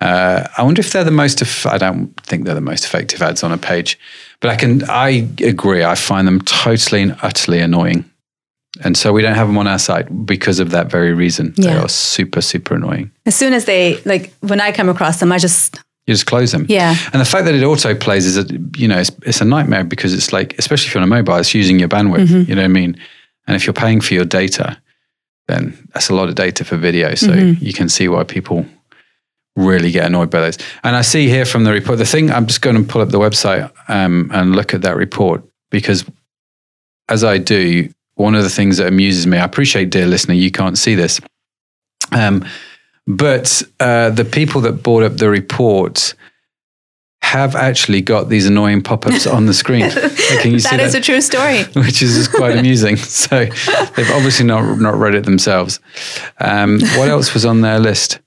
Uh, 0.01 0.47
I 0.57 0.63
wonder 0.63 0.81
if 0.81 0.91
they're 0.93 1.05
the 1.05 1.11
most. 1.11 1.43
Eff- 1.43 1.67
I 1.67 1.77
don't 1.79 2.09
think 2.25 2.45
they're 2.45 2.55
the 2.55 2.61
most 2.73 2.85
effective 2.85 3.21
ads 3.21 3.43
on 3.43 3.53
a 3.53 3.59
page, 3.59 3.99
but 4.41 4.51
I 4.51 4.57
can. 4.57 4.83
I 4.89 5.29
agree. 5.45 5.85
I 5.85 5.95
find 5.97 6.27
them 6.27 6.41
totally 6.41 7.03
and 7.03 7.17
utterly 7.23 7.61
annoying. 7.61 8.05
And 8.83 8.97
so 8.97 9.13
we 9.13 9.23
don't 9.23 9.35
have 9.35 9.47
them 9.47 9.59
on 9.59 9.67
our 9.67 9.79
site 9.79 10.27
because 10.27 10.59
of 10.59 10.71
that 10.71 10.91
very 10.91 11.13
reason. 11.13 11.55
Yeah. 11.57 11.75
They 11.75 11.81
are 11.81 11.89
super, 11.89 12.41
super 12.41 12.75
annoying. 12.75 13.11
As 13.27 13.37
soon 13.37 13.53
as 13.53 13.65
they 13.65 14.01
like 14.05 14.33
when 14.41 14.61
I 14.61 14.73
come 14.73 14.89
across 14.89 15.21
them, 15.21 15.33
I 15.33 15.39
just 15.39 15.79
You 16.07 16.15
just 16.15 16.27
close 16.27 16.51
them. 16.53 16.67
Yeah. 16.69 16.95
And 17.13 17.21
the 17.21 17.27
fact 17.27 17.45
that 17.45 17.55
it 17.55 17.63
auto 17.63 17.95
plays 17.95 18.25
is, 18.27 18.37
a, 18.39 18.47
you 18.77 18.89
know, 18.89 18.99
it's, 18.99 19.11
it's 19.27 19.41
a 19.41 19.45
nightmare 19.45 19.85
because 19.85 20.15
it's 20.15 20.33
like, 20.33 20.59
especially 20.59 20.89
if 20.89 20.95
you're 20.95 21.03
on 21.03 21.09
a 21.13 21.15
mobile, 21.15 21.37
it's 21.37 21.55
using 21.55 21.79
your 21.79 21.89
bandwidth. 21.89 22.27
Mm-hmm. 22.27 22.49
You 22.51 22.55
know 22.57 22.63
what 22.63 22.71
I 22.71 22.81
mean? 22.81 22.97
And 23.47 23.55
if 23.57 23.67
you're 23.67 23.75
paying 23.75 24.01
for 24.01 24.15
your 24.15 24.25
data, 24.25 24.81
then 25.47 25.77
that's 25.93 26.09
a 26.11 26.15
lot 26.15 26.29
of 26.29 26.35
data 26.35 26.65
for 26.65 26.77
video. 26.77 27.15
So 27.15 27.29
Mm-hmm. 27.29 27.65
you 27.65 27.73
can 27.73 27.89
see 27.89 28.09
why 28.09 28.25
people 28.25 28.65
really 29.57 29.91
get 29.91 30.07
annoyed 30.07 30.31
by 30.31 30.41
those. 30.41 30.59
And 30.85 30.97
I 30.97 31.03
see 31.03 31.29
here 31.29 31.45
from 31.45 31.65
the 31.65 31.73
report, 31.73 31.99
the 31.99 32.07
thing, 32.07 32.31
I'm 32.31 32.47
just 32.47 32.63
going 32.63 32.77
to 32.77 32.83
pull 32.83 33.03
up 33.03 33.11
the 33.11 33.19
website 33.19 33.71
um, 33.89 34.31
and 34.33 34.57
look 34.57 34.73
at 34.75 34.83
that 34.83 34.97
report 34.97 35.43
because 35.71 36.05
as 37.09 37.25
I 37.25 37.39
do, 37.39 37.93
one 38.21 38.35
of 38.35 38.43
the 38.43 38.51
things 38.51 38.77
that 38.77 38.87
amuses 38.87 39.27
me, 39.27 39.39
I 39.39 39.45
appreciate, 39.45 39.91
dear 39.91 40.07
listener, 40.07 40.35
you 40.35 40.51
can't 40.51 40.77
see 40.77 40.95
this. 40.95 41.21
Um, 42.13 42.45
but 43.07 43.63
uh, 43.81 44.11
the 44.11 44.25
people 44.25 44.61
that 44.63 44.83
brought 44.83 45.03
up 45.03 45.17
the 45.17 45.31
report 45.31 46.15
have 47.23 47.55
actually 47.55 48.01
got 48.01 48.29
these 48.29 48.47
annoying 48.47 48.83
pop-ups 48.83 49.27
on 49.27 49.47
the 49.47 49.55
screen. 49.55 49.91
Can 49.91 50.53
you 50.53 50.59
see 50.59 50.71
that 50.71 50.77
that? 50.79 50.81
is 50.81 50.95
a 50.95 51.01
true 51.01 51.21
story. 51.21 51.65
Which 51.75 52.03
is 52.03 52.29
quite 52.29 52.57
amusing. 52.57 52.97
So 53.11 53.45
they've 53.45 54.11
obviously 54.11 54.47
not 54.47 54.79
not 54.79 54.95
read 54.95 55.15
it 55.15 55.25
themselves. 55.25 55.81
Um, 56.39 56.81
what 56.97 57.09
else 57.09 57.35
was 57.35 57.45
on 57.45 57.61
their 57.61 57.79
list? 57.79 58.21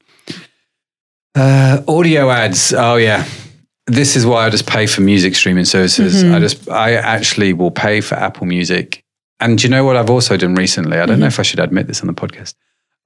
Uh, 1.35 1.81
audio 1.87 2.29
ads. 2.29 2.73
Oh 2.73 2.95
yeah, 2.95 3.27
this 3.87 4.15
is 4.15 4.25
why 4.25 4.45
I 4.45 4.49
just 4.49 4.67
pay 4.67 4.85
for 4.85 5.01
music 5.01 5.35
streaming 5.35 5.65
services. 5.65 6.23
I 6.23 6.39
just 6.39 6.69
I 6.69 6.93
actually 6.93 7.53
will 7.53 7.71
pay 7.71 8.01
for 8.01 8.15
Apple 8.15 8.45
Music. 8.45 9.02
And 9.43 9.57
do 9.57 9.63
you 9.65 9.69
know 9.69 9.83
what 9.83 9.97
I've 9.97 10.09
also 10.09 10.37
done 10.37 10.55
recently? 10.55 10.99
I 10.99 11.05
don't 11.05 11.19
know 11.19 11.25
if 11.27 11.37
I 11.39 11.43
should 11.43 11.59
admit 11.59 11.87
this 11.87 11.99
on 12.01 12.07
the 12.07 12.13
podcast. 12.13 12.53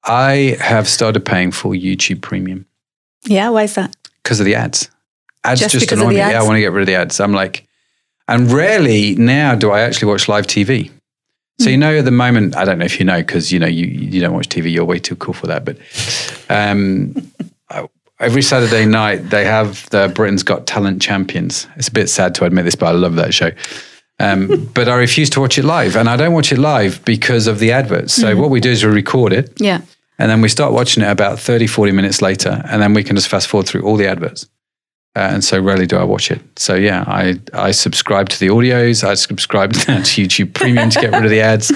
I 0.03 0.55
have 0.61 0.87
started 0.87 1.25
paying 1.25 1.51
for 1.51 1.73
YouTube 1.73 2.21
Premium 2.21 2.65
Yeah, 3.25 3.49
why 3.49 3.63
is 3.63 3.73
that? 3.75 3.95
because 4.21 4.39
of 4.39 4.45
the 4.45 4.55
ads. 4.55 4.89
Ads 5.43 5.61
Just 5.61 5.73
just, 5.73 5.91
annoy 5.91 6.09
me. 6.09 6.17
Yeah, 6.17 6.39
I 6.39 6.43
want 6.43 6.55
to 6.55 6.59
get 6.59 6.71
rid 6.71 6.81
of 6.81 6.87
the 6.87 6.95
ads. 6.95 7.19
I'm 7.19 7.33
like, 7.33 7.65
and 8.27 8.51
rarely 8.51 9.15
now 9.15 9.55
do 9.55 9.71
I 9.71 9.81
actually 9.81 10.09
watch 10.11 10.27
live 10.27 10.45
TV. 10.45 10.91
So 11.59 11.65
Hmm. 11.65 11.69
you 11.71 11.77
know, 11.77 11.97
at 11.97 12.05
the 12.05 12.11
moment, 12.11 12.55
I 12.55 12.65
don't 12.65 12.77
know 12.77 12.85
if 12.85 12.99
you 12.99 13.05
know 13.05 13.17
because 13.19 13.51
you 13.51 13.59
know 13.59 13.67
you 13.67 13.87
you 13.87 14.21
don't 14.21 14.33
watch 14.33 14.49
TV. 14.49 14.71
You're 14.71 14.85
way 14.85 14.99
too 14.99 15.15
cool 15.15 15.33
for 15.33 15.47
that. 15.47 15.65
But 15.65 15.77
um, 16.49 17.15
every 18.19 18.41
Saturday 18.43 18.85
night 18.85 19.29
they 19.31 19.45
have 19.45 19.89
the 19.89 20.11
Britain's 20.13 20.43
Got 20.43 20.67
Talent 20.67 21.01
champions. 21.01 21.67
It's 21.77 21.87
a 21.87 21.91
bit 21.91 22.09
sad 22.09 22.35
to 22.35 22.45
admit 22.45 22.65
this, 22.65 22.75
but 22.75 22.87
I 22.87 22.91
love 22.91 23.15
that 23.15 23.33
show. 23.33 23.51
Um, 24.19 24.69
but 24.73 24.89
I 24.89 24.95
refuse 24.95 25.29
to 25.31 25.39
watch 25.41 25.57
it 25.59 25.63
live, 25.65 25.95
and 25.95 26.09
I 26.09 26.17
don't 26.17 26.33
watch 26.33 26.51
it 26.51 26.57
live 26.57 27.03
because 27.05 27.45
of 27.47 27.59
the 27.59 27.71
adverts. 27.71 28.13
So 28.13 28.33
Hmm. 28.33 28.41
what 28.41 28.49
we 28.49 28.59
do 28.59 28.71
is 28.71 28.83
we 28.83 28.91
record 28.91 29.31
it, 29.31 29.53
Yeah. 29.59 29.81
and 30.17 30.31
then 30.31 30.41
we 30.41 30.49
start 30.49 30.73
watching 30.73 31.03
it 31.03 31.09
about 31.09 31.39
30, 31.39 31.67
40 31.67 31.91
minutes 31.91 32.21
later, 32.21 32.63
and 32.69 32.81
then 32.81 32.93
we 32.95 33.03
can 33.03 33.15
just 33.15 33.27
fast 33.27 33.47
forward 33.47 33.67
through 33.67 33.81
all 33.83 33.95
the 33.95 34.07
adverts. 34.07 34.47
Uh, 35.15 35.29
and 35.33 35.43
so 35.43 35.59
rarely 35.59 35.87
do 35.87 35.97
I 35.97 36.03
watch 36.03 36.29
it. 36.31 36.41
So 36.57 36.75
yeah, 36.75 37.03
I, 37.07 37.39
I 37.53 37.71
subscribe 37.71 38.29
to 38.29 38.39
the 38.39 38.47
audios. 38.49 39.03
I 39.03 39.15
subscribe 39.15 39.73
to 39.85 39.91
YouTube 39.91 40.53
Premium 40.53 40.89
to 40.91 40.99
get 40.99 41.11
rid 41.11 41.23
of 41.25 41.31
the 41.31 41.41
ads. 41.41 41.71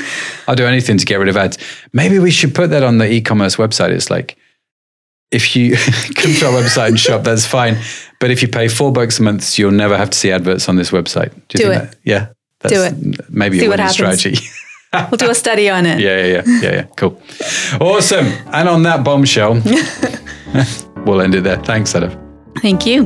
I'll 0.47 0.55
do 0.55 0.65
anything 0.67 0.97
to 0.99 1.05
get 1.05 1.17
rid 1.17 1.27
of 1.27 1.35
ads. 1.37 1.57
Maybe 1.91 2.19
we 2.19 2.29
should 2.29 2.53
put 2.53 2.69
that 2.69 2.83
on 2.83 2.99
the 2.99 3.11
e-commerce 3.11 3.55
website. 3.55 3.89
It's 3.89 4.11
like, 4.11 4.35
if 5.31 5.55
you 5.55 5.75
come 6.15 6.33
to 6.33 6.45
our 6.47 6.61
website 6.61 6.89
and 6.89 6.99
shop, 6.99 7.23
that's 7.23 7.45
fine. 7.45 7.77
But 8.19 8.31
if 8.31 8.41
you 8.41 8.47
pay 8.47 8.67
four 8.67 8.91
bucks 8.91 9.19
a 9.19 9.23
month, 9.23 9.57
you'll 9.57 9.71
never 9.71 9.97
have 9.97 10.09
to 10.11 10.17
see 10.17 10.31
adverts 10.31 10.69
on 10.69 10.75
this 10.75 10.91
website. 10.91 11.31
Do, 11.47 11.57
you 11.57 11.65
Do 11.65 11.69
think 11.71 11.83
it. 11.83 11.91
That? 11.91 11.95
Yeah. 12.03 12.27
That's 12.59 12.73
Do 12.75 12.83
it. 12.83 13.29
Maybe 13.31 13.59
See 13.59 13.65
a 13.65 13.69
what 13.69 13.79
winning 13.79 13.87
happens. 13.93 14.19
strategy. 14.19 14.47
We'll 14.93 15.17
do 15.17 15.29
a 15.29 15.33
study 15.33 15.69
on 15.69 15.85
it. 15.85 16.01
Yeah, 16.01 16.17
yeah, 16.17 16.25
yeah, 16.25 16.43
yeah, 16.45 16.73
yeah. 16.73 16.83
Cool. 16.97 17.17
Awesome. 17.79 18.25
And 18.51 18.67
on 18.67 18.83
that 18.83 19.05
bombshell, 19.05 19.53
we'll 21.05 21.21
end 21.21 21.33
it 21.33 21.45
there. 21.45 21.55
Thanks, 21.63 21.95
Adam. 21.95 22.11
Thank 22.61 22.85
you. 22.85 23.05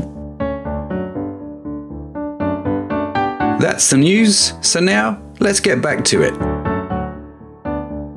That's 3.60 3.88
the 3.92 3.98
news. 3.98 4.54
So 4.62 4.80
now 4.80 5.22
let's 5.40 5.60
get 5.60 5.80
back 5.84 6.04
to 6.06 6.24
it. 6.24 6.34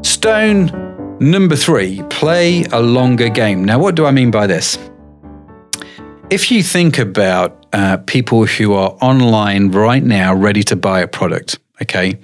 Stone 0.03 0.69
number 1.21 1.57
three 1.57 2.03
play 2.11 2.65
a 2.73 2.81
longer 2.81 3.29
game. 3.29 3.65
Now, 3.65 3.79
what 3.79 3.95
do 3.95 4.07
I 4.07 4.11
mean 4.11 4.31
by 4.31 4.47
this? 4.47 4.79
If 6.31 6.51
you 6.51 6.63
think 6.63 6.99
about 6.99 7.67
uh, 7.73 7.99
people 8.07 8.45
who 8.47 8.75
are 8.75 8.91
online 9.01 9.71
right 9.71 10.03
now 10.03 10.35
ready 10.35 10.63
to 10.65 10.77
buy 10.77 11.01
a 11.01 11.09
product, 11.09 11.59
okay, 11.81 12.19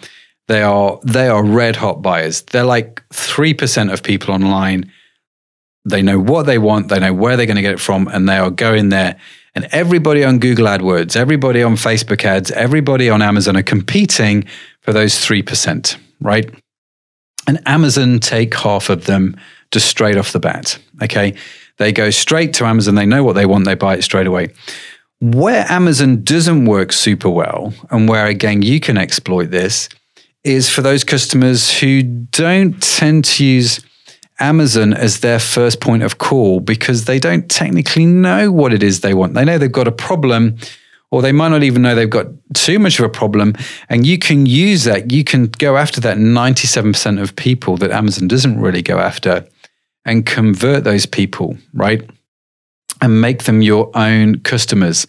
they 0.49 0.63
are 0.63 1.01
they 1.05 1.29
are 1.29 1.45
red 1.45 1.77
hot 1.77 2.03
buyers. 2.03 2.43
They're 2.43 2.65
like 2.65 3.03
three 3.13 3.55
percent 3.55 3.91
of 3.91 4.03
people 4.03 4.35
online. 4.35 4.91
They 5.87 6.03
know 6.03 6.19
what 6.19 6.47
they 6.47 6.59
want, 6.59 6.89
they 6.89 6.99
know 6.99 7.13
where 7.13 7.37
they're 7.37 7.47
going 7.47 7.57
to 7.57 7.63
get 7.63 7.75
it 7.75 7.81
from, 7.81 8.09
and 8.09 8.29
they 8.29 8.39
are 8.39 8.51
going 8.51 8.89
there. 8.89 9.19
And 9.55 9.69
everybody 9.71 10.25
on 10.25 10.39
Google 10.39 10.67
AdWords, 10.67 11.15
everybody 11.15 11.63
on 11.63 11.77
Facebook 11.77 12.25
ads, 12.25 12.51
everybody 12.51 13.09
on 13.09 13.23
Amazon 13.23 13.57
are 13.57 13.63
competing 13.63 14.45
for 14.81 14.93
those 14.93 15.15
3%, 15.15 15.97
right? 16.21 16.51
And 17.47 17.61
Amazon 17.67 18.21
take 18.21 18.55
half 18.55 18.89
of 18.91 19.05
them 19.05 19.37
just 19.71 19.89
straight 19.89 20.17
off 20.17 20.33
the 20.33 20.41
bat. 20.41 20.79
Okay. 21.03 21.35
They 21.79 21.93
go 21.93 22.11
straight 22.11 22.55
to 22.55 22.65
Amazon. 22.65 22.95
They 22.95 23.07
know 23.07 23.25
what 23.25 23.35
they 23.35 23.47
want. 23.47 23.65
They 23.65 23.75
buy 23.75 23.97
it 23.97 24.03
straight 24.03 24.27
away. 24.27 24.49
Where 25.21 25.65
Amazon 25.69 26.23
doesn't 26.23 26.67
work 26.67 26.93
super 26.93 27.31
well, 27.31 27.73
and 27.91 28.09
where 28.09 28.27
again 28.27 28.63
you 28.63 28.79
can 28.79 28.99
exploit 28.99 29.51
this, 29.51 29.89
is 30.45 30.69
for 30.69 30.83
those 30.83 31.03
customers 31.03 31.79
who 31.79 32.03
don't 32.03 32.81
tend 32.83 33.25
to 33.25 33.45
use 33.45 33.81
Amazon 34.39 34.93
as 34.93 35.21
their 35.21 35.39
first 35.39 35.81
point 35.81 36.03
of 36.03 36.19
call 36.19 36.61
because 36.61 37.07
they 37.07 37.19
don't 37.19 37.49
technically 37.49 38.05
know 38.05 38.53
what 38.53 38.73
it 38.73 38.83
is 38.83 39.01
they 39.01 39.15
want. 39.15 39.35
They 39.35 39.45
know 39.45 39.59
they've 39.59 39.71
got 39.73 39.89
a 39.89 39.93
problem, 39.93 40.57
or 41.15 41.23
they 41.23 41.31
might 41.31 41.51
not 41.51 41.63
even 41.63 41.83
know 41.83 41.95
they've 41.95 42.11
got 42.11 42.27
too 42.55 42.81
much 42.81 42.99
of 42.99 43.05
a 43.05 43.09
problem. 43.09 43.55
And 43.89 44.05
you 44.05 44.19
can 44.19 44.47
use 44.47 44.83
that. 44.83 45.13
You 45.13 45.23
can 45.23 45.47
go 45.47 45.77
after 45.77 46.01
that 46.01 46.17
97% 46.17 47.23
of 47.23 47.37
people 47.37 47.77
that 47.77 47.93
Amazon 47.93 48.27
doesn't 48.27 48.61
really 48.61 48.83
go 48.83 48.99
after 48.99 49.47
and 50.05 50.27
convert 50.27 50.83
those 50.83 51.07
people, 51.07 51.57
right? 51.73 52.03
And 53.01 53.21
make 53.21 53.45
them 53.45 53.63
your 53.63 53.97
own 53.97 54.41
customers. 54.41 55.07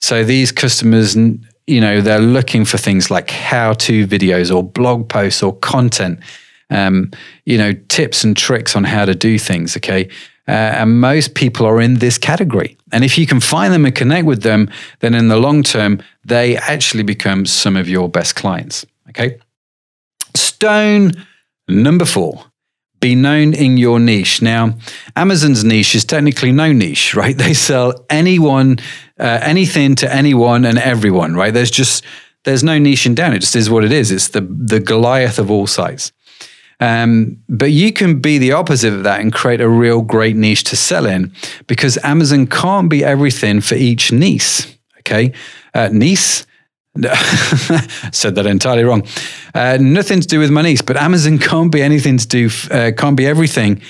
So 0.00 0.22
these 0.22 0.52
customers, 0.52 1.16
you 1.16 1.80
know, 1.80 2.00
they're 2.00 2.20
looking 2.20 2.64
for 2.64 2.78
things 2.78 3.10
like 3.10 3.28
how 3.28 3.72
to 3.72 4.06
videos 4.06 4.54
or 4.54 4.62
blog 4.62 5.08
posts 5.08 5.42
or 5.42 5.56
content 5.56 6.20
um, 6.70 7.10
you 7.46 7.58
know, 7.58 7.72
tips 7.88 8.24
and 8.24 8.36
tricks 8.36 8.76
on 8.76 8.84
how 8.84 9.04
to 9.04 9.14
do 9.14 9.38
things. 9.38 9.76
Okay. 9.76 10.08
Uh, 10.48 10.80
and 10.80 11.00
most 11.00 11.34
people 11.34 11.66
are 11.66 11.80
in 11.80 11.96
this 11.96 12.16
category. 12.16 12.78
And 12.90 13.04
if 13.04 13.18
you 13.18 13.26
can 13.26 13.38
find 13.38 13.72
them 13.72 13.84
and 13.84 13.94
connect 13.94 14.26
with 14.26 14.42
them, 14.42 14.70
then 15.00 15.14
in 15.14 15.28
the 15.28 15.36
long 15.36 15.62
term, 15.62 16.02
they 16.24 16.56
actually 16.56 17.02
become 17.02 17.44
some 17.44 17.76
of 17.76 17.86
your 17.86 18.08
best 18.08 18.34
clients. 18.34 18.86
Okay. 19.10 19.38
Stone 20.34 21.12
number 21.68 22.06
four. 22.06 22.44
Be 23.00 23.14
known 23.14 23.54
in 23.54 23.76
your 23.76 24.00
niche. 24.00 24.42
Now, 24.42 24.76
Amazon's 25.14 25.62
niche 25.62 25.94
is 25.94 26.04
technically 26.04 26.50
no 26.50 26.72
niche, 26.72 27.14
right? 27.22 27.36
They 27.36 27.54
sell 27.54 28.06
anyone, 28.08 28.78
uh, 29.20 29.40
anything 29.42 29.94
to 29.96 30.12
anyone 30.12 30.64
and 30.64 30.78
everyone, 30.78 31.34
right? 31.34 31.52
There's 31.52 31.70
just 31.70 32.04
there's 32.44 32.64
no 32.64 32.78
niching 32.78 33.14
down. 33.14 33.34
It 33.34 33.40
just 33.40 33.54
is 33.54 33.68
what 33.68 33.84
it 33.84 33.92
is. 33.92 34.10
It's 34.10 34.28
the 34.28 34.40
the 34.40 34.80
Goliath 34.80 35.38
of 35.38 35.50
all 35.50 35.66
sites. 35.66 36.12
Um, 36.80 37.42
but 37.48 37.72
you 37.72 37.92
can 37.92 38.20
be 38.20 38.38
the 38.38 38.52
opposite 38.52 38.92
of 38.92 39.02
that 39.02 39.20
and 39.20 39.32
create 39.32 39.60
a 39.60 39.68
real 39.68 40.00
great 40.00 40.36
niche 40.36 40.64
to 40.64 40.76
sell 40.76 41.06
in 41.06 41.32
because 41.66 41.98
Amazon 42.04 42.46
can't 42.46 42.88
be 42.88 43.04
everything 43.04 43.60
for 43.60 43.74
each 43.74 44.12
niece. 44.12 44.76
Okay. 45.00 45.32
Uh, 45.74 45.88
niece. 45.92 46.46
said 48.10 48.34
that 48.34 48.46
entirely 48.46 48.82
wrong. 48.82 49.06
Uh, 49.54 49.78
nothing 49.80 50.20
to 50.20 50.26
do 50.26 50.40
with 50.40 50.50
my 50.50 50.62
niece, 50.62 50.82
but 50.82 50.96
Amazon 50.96 51.38
can't 51.50 51.70
be 51.70 51.80
anything 51.80 52.18
to 52.18 52.26
do, 52.26 52.50
uh, 52.72 52.90
can't 52.96 53.16
be 53.16 53.26
everything 53.26 53.80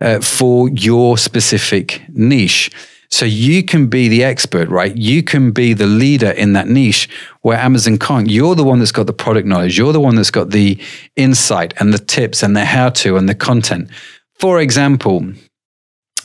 uh, 0.00 0.20
for 0.20 0.70
your 0.70 1.18
specific 1.18 2.02
niche. 2.08 2.70
So 3.08 3.24
you 3.24 3.62
can 3.62 3.86
be 3.86 4.08
the 4.08 4.24
expert, 4.24 4.68
right? 4.68 4.96
You 4.96 5.22
can 5.22 5.52
be 5.52 5.72
the 5.72 5.86
leader 5.86 6.30
in 6.30 6.52
that 6.54 6.68
niche 6.68 7.08
where 7.42 7.58
Amazon 7.58 7.98
can't. 7.98 8.28
You're 8.28 8.54
the 8.54 8.64
one 8.64 8.78
that's 8.78 8.92
got 8.92 9.06
the 9.06 9.12
product 9.12 9.46
knowledge. 9.46 9.78
You're 9.78 9.92
the 9.92 10.00
one 10.00 10.16
that's 10.16 10.30
got 10.30 10.50
the 10.50 10.78
insight 11.14 11.74
and 11.78 11.94
the 11.94 11.98
tips 11.98 12.42
and 12.42 12.56
the 12.56 12.64
how 12.64 12.90
to 12.90 13.16
and 13.16 13.28
the 13.28 13.34
content. 13.34 13.90
For 14.38 14.60
example, 14.60 15.24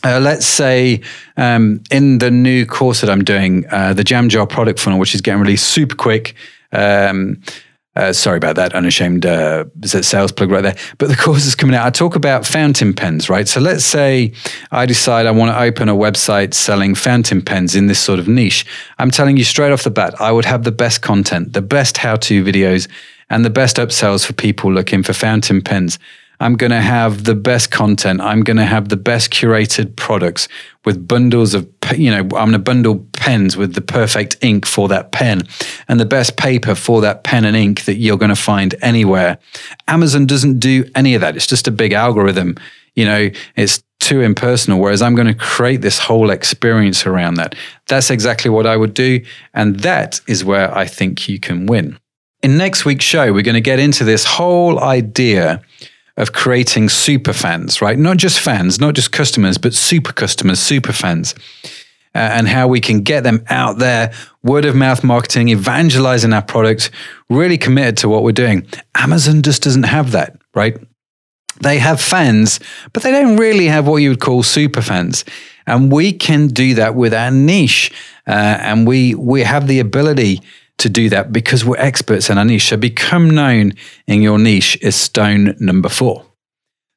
uh, 0.04 0.20
let's 0.20 0.46
say 0.46 1.02
um, 1.38 1.82
in 1.91 2.17
the 2.17 2.32
new 2.32 2.65
course 2.65 3.02
that 3.02 3.10
I'm 3.10 3.24
doing, 3.24 3.65
uh, 3.72 3.94
the 3.94 4.04
Jam 4.04 4.30
Jar 4.30 4.48
product 4.48 4.80
funnel, 4.80 5.00
which 5.00 5.13
is 5.13 5.22
getting 5.22 5.41
released 5.41 5.67
super 5.67 5.96
quick. 5.96 6.36
Um, 6.72 7.41
uh, 7.95 8.13
sorry 8.13 8.38
about 8.38 8.56
that, 8.56 8.73
unashamed 8.73 9.25
uh, 9.25 9.65
sales 9.84 10.32
plug 10.32 10.49
right 10.49 10.62
there. 10.62 10.77
But 10.97 11.10
the 11.10 11.15
course 11.15 11.45
is 11.45 11.56
coming 11.56 11.75
out. 11.75 11.86
I 11.86 11.89
talk 11.89 12.15
about 12.15 12.45
fountain 12.45 12.93
pens, 12.93 13.30
right? 13.30 13.47
So 13.47 13.60
let's 13.60 13.84
say 13.84 14.32
I 14.71 14.86
decide 14.86 15.25
I 15.25 15.32
want 15.32 15.51
to 15.51 15.62
open 15.62 15.89
a 15.89 15.95
website 15.95 16.54
selling 16.54 16.95
fountain 16.95 17.41
pens 17.41 17.75
in 17.75 17.88
this 17.88 17.99
sort 17.99 18.19
of 18.19 18.30
niche. 18.30 18.65
I'm 18.97 19.12
telling 19.12 19.36
you 19.36 19.43
straight 19.43 19.73
off 19.73 19.84
the 19.84 19.91
bat, 19.91 20.19
I 20.21 20.32
would 20.32 20.45
have 20.45 20.63
the 20.63 20.71
best 20.71 21.01
content, 21.01 21.51
the 21.51 21.62
best 21.62 21.97
how 21.97 22.15
to 22.15 22.43
videos, 22.43 22.88
and 23.30 23.43
the 23.43 23.49
best 23.49 23.75
upsells 23.77 24.25
for 24.25 24.34
people 24.34 24.71
looking 24.71 25.04
for 25.04 25.13
fountain 25.13 25.62
pens. 25.62 25.99
I'm 26.41 26.56
going 26.56 26.71
to 26.71 26.82
have 26.82 27.25
the 27.25 27.36
best 27.36 27.69
content. 27.69 28.19
I'm 28.19 28.41
going 28.41 28.58
to 28.58 28.65
have 28.65 28.89
the 28.89 28.97
best 28.97 29.30
curated 29.30 29.95
products 29.95 30.47
with 30.86 31.08
bundles 31.08 31.54
of, 31.54 31.69
you 31.95 32.10
know, 32.10 32.17
I'm 32.17 32.30
going 32.30 32.51
to 32.54 32.60
bundle 32.60 33.06
pens 33.13 33.56
with 33.56 33.75
the 33.75 33.82
perfect 33.82 34.38
ink 34.41 34.65
for 34.65 34.88
that 34.88 35.12
pen 35.12 35.43
and 35.88 35.99
the 35.99 36.06
best 36.06 36.38
paper 36.38 36.73
for 36.73 36.99
that 37.01 37.23
pen 37.23 37.45
and 37.45 37.56
ink 37.56 37.86
that 37.86 37.97
you're 37.97 38.17
going 38.17 38.30
to 38.30 38.36
find 38.36 38.73
anywhere. 38.82 39.38
Amazon 39.88 40.25
doesn't 40.25 40.60
do 40.60 40.89
any 40.95 41.13
of 41.13 41.21
that. 41.21 41.36
It's 41.36 41.45
just 41.45 41.67
a 41.67 41.71
big 41.71 41.93
algorithm. 41.93 42.58
You 42.95 43.06
know, 43.06 43.30
it's 43.56 43.84
too 43.99 44.21
impersonal. 44.21 44.80
Whereas 44.80 45.04
I'm 45.04 45.13
going 45.13 45.27
to 45.27 45.36
create 45.36 45.82
this 45.82 45.99
whole 45.99 46.32
experience 46.32 47.06
around 47.06 47.36
that. 47.36 47.54
That's 47.88 48.10
exactly 48.10 48.49
what 48.49 48.65
I 48.65 48.77
would 48.77 48.95
do. 48.95 49.23
And 49.54 49.80
that 49.82 50.19
is 50.27 50.43
where 50.43 50.75
I 50.75 50.88
think 50.88 51.30
you 51.30 51.39
can 51.39 51.67
win. 51.67 51.99
In 52.41 52.58
next 52.58 52.84
week's 52.84 53.06
show, 53.06 53.32
we're 53.32 53.43
going 53.43 53.54
to 53.54 53.62
get 53.62 53.77
into 53.77 54.04
this 54.04 54.25
whole 54.25 54.80
idea 54.80 55.62
of 56.22 56.34
creating 56.34 56.88
super 56.88 57.34
fans, 57.34 57.82
right? 57.82 57.98
Not 57.98 58.18
just 58.18 58.40
fans, 58.40 58.80
not 58.80 58.94
just 58.94 59.12
customers, 59.12 59.58
but 59.58 59.74
super 59.74 60.14
customers, 60.14 60.60
super 60.60 60.94
fans. 60.94 61.34
Uh, 62.14 62.20
and 62.20 62.48
how 62.48 62.68
we 62.68 62.80
can 62.80 63.02
get 63.02 63.24
them 63.24 63.44
out 63.50 63.80
there, 63.80 64.14
word 64.44 64.66
of 64.66 64.76
mouth 64.76 65.04
marketing, 65.04 65.50
evangelizing 65.50 66.32
our 66.32 66.42
product, 66.44 66.92
really 67.30 67.58
committed 67.58 67.98
to 67.98 68.08
what 68.08 68.22
we're 68.22 68.32
doing. 68.32 68.68
Amazon 68.94 69.42
just 69.42 69.64
doesn't 69.64 69.84
have 69.84 70.12
that, 70.12 70.40
right? 70.54 70.78
They 71.62 71.80
have 71.80 72.00
fans, 72.00 72.60
but 72.94 73.02
they 73.02 73.12
don't 73.12 73.38
really 73.38 73.66
have 73.66 73.88
what 73.88 73.98
you 73.98 74.10
would 74.10 74.20
call 74.20 74.44
super 74.44 74.82
fans. 74.82 75.26
And 75.66 75.92
we 75.92 76.14
can 76.14 76.48
do 76.50 76.76
that 76.76 76.94
with 76.94 77.16
our 77.16 77.32
niche. 77.32 77.92
Uh, 78.28 78.58
and 78.62 78.86
we, 78.86 79.16
we 79.16 79.42
have 79.42 79.68
the 79.68 79.80
ability 79.80 80.42
to 80.82 80.89
do 80.89 81.10
that 81.10 81.32
because 81.32 81.65
we're 81.65 81.78
experts 81.78 82.30
in 82.30 82.38
our 82.38 82.46
niche. 82.46 82.70
So 82.70 82.78
become 82.78 83.30
known 83.30 83.74
in 84.08 84.22
your 84.22 84.38
niche 84.38 84.78
is 84.82 84.96
stone 84.96 85.56
number 85.60 85.89
four. 85.89 86.26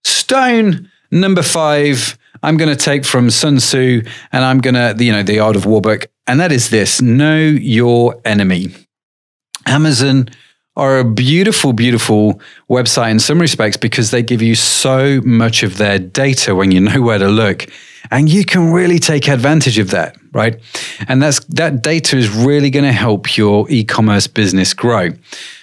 Stone 0.04 0.90
number 1.10 1.42
five, 1.42 2.18
I'm 2.42 2.56
going 2.56 2.74
to 2.74 2.76
take 2.76 3.04
from 3.04 3.30
Sun 3.30 3.58
Tzu 3.58 4.02
and 4.32 4.44
I'm 4.44 4.60
going 4.60 4.74
to, 4.74 5.02
you 5.02 5.12
know, 5.12 5.22
the 5.22 5.40
art 5.40 5.56
of 5.56 5.66
war 5.66 5.80
book. 5.80 6.06
And 6.26 6.40
that 6.40 6.52
is 6.52 6.70
this 6.70 7.00
know 7.00 7.38
your 7.38 8.20
enemy. 8.24 8.74
Amazon 9.66 10.28
are 10.76 10.98
a 10.98 11.04
beautiful, 11.04 11.72
beautiful 11.72 12.40
website 12.68 13.10
in 13.10 13.20
some 13.20 13.40
respects 13.40 13.76
because 13.76 14.10
they 14.10 14.22
give 14.22 14.42
you 14.42 14.54
so 14.54 15.20
much 15.24 15.62
of 15.62 15.78
their 15.78 15.98
data 15.98 16.54
when 16.54 16.70
you 16.70 16.80
know 16.88 17.00
where 17.00 17.18
to 17.18 17.28
look. 17.28 17.66
And 18.10 18.28
you 18.28 18.44
can 18.44 18.72
really 18.72 18.98
take 18.98 19.28
advantage 19.28 19.78
of 19.78 19.90
that, 19.90 20.16
right? 20.32 20.60
And 21.08 21.22
that's 21.22 21.40
that 21.46 21.82
data 21.82 22.16
is 22.16 22.28
really 22.30 22.70
going 22.70 22.84
to 22.84 22.92
help 22.92 23.36
your 23.36 23.70
e-commerce 23.70 24.26
business 24.26 24.74
grow. 24.74 25.10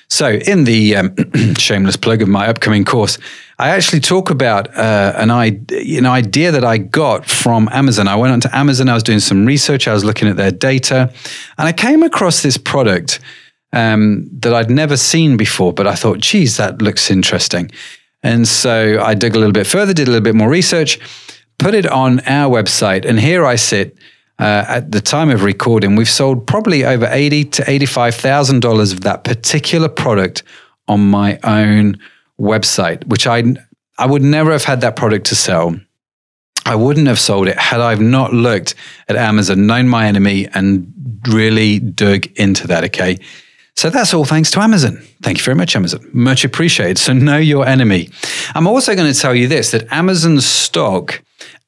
So, 0.10 0.32
in 0.32 0.66
the 0.66 0.98
um, 0.98 1.16
shameless 1.58 1.96
plug 1.96 2.22
of 2.22 2.28
my 2.28 2.48
upcoming 2.48 2.84
course, 2.84 3.18
I 3.58 3.70
actually 3.70 4.02
talk 4.02 4.30
about 4.30 4.68
uh, 4.76 5.14
an, 5.16 5.30
an 5.30 6.06
idea 6.06 6.52
that 6.52 6.66
I 6.66 6.80
got 6.80 7.26
from 7.26 7.70
Amazon. 7.72 8.08
I 8.10 8.16
went 8.16 8.34
onto 8.34 8.50
Amazon, 8.52 8.90
I 8.90 8.94
was 8.94 9.04
doing 9.04 9.22
some 9.22 9.46
research, 9.46 9.88
I 9.88 9.94
was 9.94 10.04
looking 10.04 10.28
at 10.28 10.36
their 10.36 10.52
data, 10.52 11.14
and 11.58 11.68
I 11.68 11.72
came 11.72 12.04
across 12.04 12.42
this 12.42 12.58
product 12.58 13.20
um, 13.72 14.28
that 14.40 14.54
I'd 14.54 14.70
never 14.70 14.98
seen 14.98 15.38
before, 15.38 15.74
but 15.74 15.88
I 15.88 15.96
thought, 15.96 16.20
geez, 16.20 16.58
that 16.58 16.82
looks 16.82 17.10
interesting. 17.10 17.72
And 18.24 18.48
so 18.48 19.02
I 19.02 19.14
dug 19.14 19.36
a 19.36 19.40
little 19.40 19.54
bit 19.54 19.68
further, 19.68 19.94
did 19.94 20.08
a 20.08 20.12
little 20.12 20.24
bit 20.24 20.36
more 20.36 20.50
research, 20.50 21.00
put 21.62 21.76
it 21.76 21.86
on 21.86 22.20
our 22.22 22.52
website, 22.52 23.06
and 23.06 23.20
here 23.20 23.46
I 23.46 23.56
sit. 23.56 23.96
Uh, 24.40 24.66
at 24.68 24.92
the 24.92 25.02
time 25.02 25.30
of 25.30 25.44
recording, 25.44 25.96
we've 25.96 26.10
sold 26.10 26.48
probably 26.48 26.84
over 26.84 27.08
eighty 27.12 27.46
to 27.46 27.70
eighty-five 27.70 28.16
thousand 28.16 28.62
dollars 28.62 28.92
of 28.92 29.02
that 29.02 29.24
particular 29.24 29.88
product 29.88 30.42
on 30.88 31.00
my 31.00 31.40
own 31.44 32.00
website, 32.40 33.06
which 33.06 33.28
I 33.28 33.44
I 34.00 34.08
would 34.08 34.24
never 34.24 34.52
have 34.52 34.64
had 34.64 34.82
that 34.82 34.96
product 34.96 35.28
to 35.28 35.36
sell. 35.36 35.80
I 36.66 36.76
wouldn't 36.76 37.08
have 37.08 37.20
sold 37.20 37.48
it 37.48 37.58
had 37.58 37.82
I 37.82 37.94
not 37.96 38.34
looked 38.34 38.74
at 39.08 39.16
Amazon, 39.16 39.68
known 39.68 39.88
my 39.88 40.08
enemy, 40.08 40.48
and 40.54 40.92
really 41.30 41.78
dug 41.80 42.26
into 42.36 42.66
that. 42.68 42.84
Okay. 42.86 43.18
So 43.76 43.90
that's 43.90 44.14
all 44.14 44.26
thanks 44.26 44.52
to 44.52 44.60
Amazon. 44.60 44.98
Thank 45.22 45.38
you 45.38 45.44
very 45.44 45.56
much, 45.56 45.76
Amazon. 45.76 46.02
Much 46.14 46.44
appreciated. 46.44 46.98
So 46.98 47.14
know 47.14 47.38
your 47.38 47.68
enemy. 47.68 48.10
I'm 48.54 48.68
also 48.68 48.96
going 48.96 49.12
to 49.12 49.20
tell 49.20 49.36
you 49.36 49.48
this 49.48 49.72
that 49.72 49.92
Amazon's 49.92 50.46
stock 50.46 51.22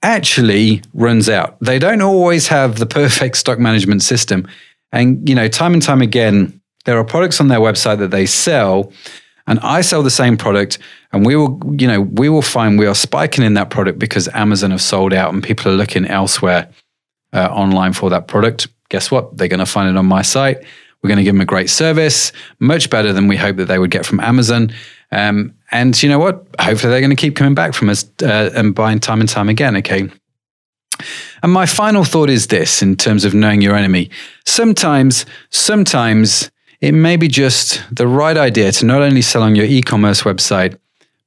actually 0.04 0.82
runs 0.94 1.30
out. 1.30 1.58
They 1.60 1.80
don't 1.80 2.02
always 2.02 2.48
have 2.50 2.78
the 2.78 2.86
perfect 2.86 3.38
stock 3.38 3.58
management 3.58 4.04
system. 4.04 4.48
And, 4.92 5.28
you 5.28 5.34
know, 5.34 5.48
time 5.48 5.74
and 5.74 5.82
time 5.82 6.02
again, 6.02 6.62
there 6.86 6.98
are 6.98 7.04
products 7.04 7.40
on 7.40 7.48
their 7.48 7.60
website 7.60 7.98
that 8.00 8.12
they 8.12 8.26
sell 8.26 8.92
and 9.48 9.60
I 9.60 9.82
sell 9.82 10.04
the 10.04 10.12
same 10.12 10.38
product 10.38 10.78
and 11.12 11.26
we 11.26 11.36
will, 11.36 11.60
you 11.78 11.88
know, 11.88 12.02
we 12.02 12.30
will 12.30 12.42
find 12.42 12.78
we 12.78 12.86
are 12.86 12.96
spiking 12.96 13.44
in 13.44 13.56
that 13.56 13.70
product 13.70 14.00
because 14.00 14.28
Amazon 14.30 14.72
have 14.72 14.82
sold 14.82 15.14
out 15.14 15.34
and 15.34 15.44
people 15.44 15.72
are 15.72 15.76
looking 15.76 16.06
elsewhere 16.06 16.70
uh, 17.34 17.48
online 17.52 17.94
for 17.94 18.10
that 18.10 18.28
product. 18.28 18.68
Guess 18.90 19.12
what? 19.12 19.36
They're 19.38 19.48
going 19.48 19.60
to 19.60 19.66
find 19.66 19.90
it 19.90 19.98
on 19.98 20.06
my 20.06 20.22
site. 20.22 20.64
We're 21.02 21.10
going 21.10 21.18
to 21.18 21.24
give 21.24 21.34
them 21.34 21.42
a 21.42 21.46
great 21.46 21.70
service, 21.70 22.32
much 22.60 22.90
better 22.90 23.12
than 23.12 23.28
we 23.28 23.36
hope 23.36 23.58
that 23.58 23.66
they 23.66 23.80
would 23.80 23.92
get 23.92 24.06
from 24.06 24.22
Amazon. 24.22 24.72
Um, 25.14 25.54
and 25.72 26.02
you 26.02 26.10
know 26.10 26.20
what? 26.20 26.46
Hopefully, 26.60 26.92
they're 26.92 27.02
going 27.02 27.10
to 27.10 27.16
keep 27.16 27.36
coming 27.36 27.56
back 27.56 27.74
from 27.74 27.90
us 27.90 28.06
uh, 28.22 28.50
and 28.56 28.74
buying 28.74 29.00
time 29.00 29.20
and 29.20 29.30
time 29.30 29.50
again. 29.50 29.78
Okay. 29.78 30.10
And 31.42 31.52
my 31.52 31.66
final 31.66 32.04
thought 32.04 32.30
is 32.30 32.48
this 32.48 32.82
in 32.82 32.96
terms 32.96 33.26
of 33.26 33.34
knowing 33.34 33.62
your 33.62 33.76
enemy. 33.76 34.10
Sometimes, 34.46 35.26
sometimes 35.50 36.52
it 36.82 36.94
may 36.94 37.18
be 37.18 37.28
just 37.28 37.84
the 37.92 38.08
right 38.08 38.38
idea 38.38 38.72
to 38.72 38.86
not 38.86 39.02
only 39.02 39.22
sell 39.22 39.44
on 39.44 39.56
your 39.56 39.66
e 39.66 39.82
commerce 39.82 40.22
website, 40.22 40.78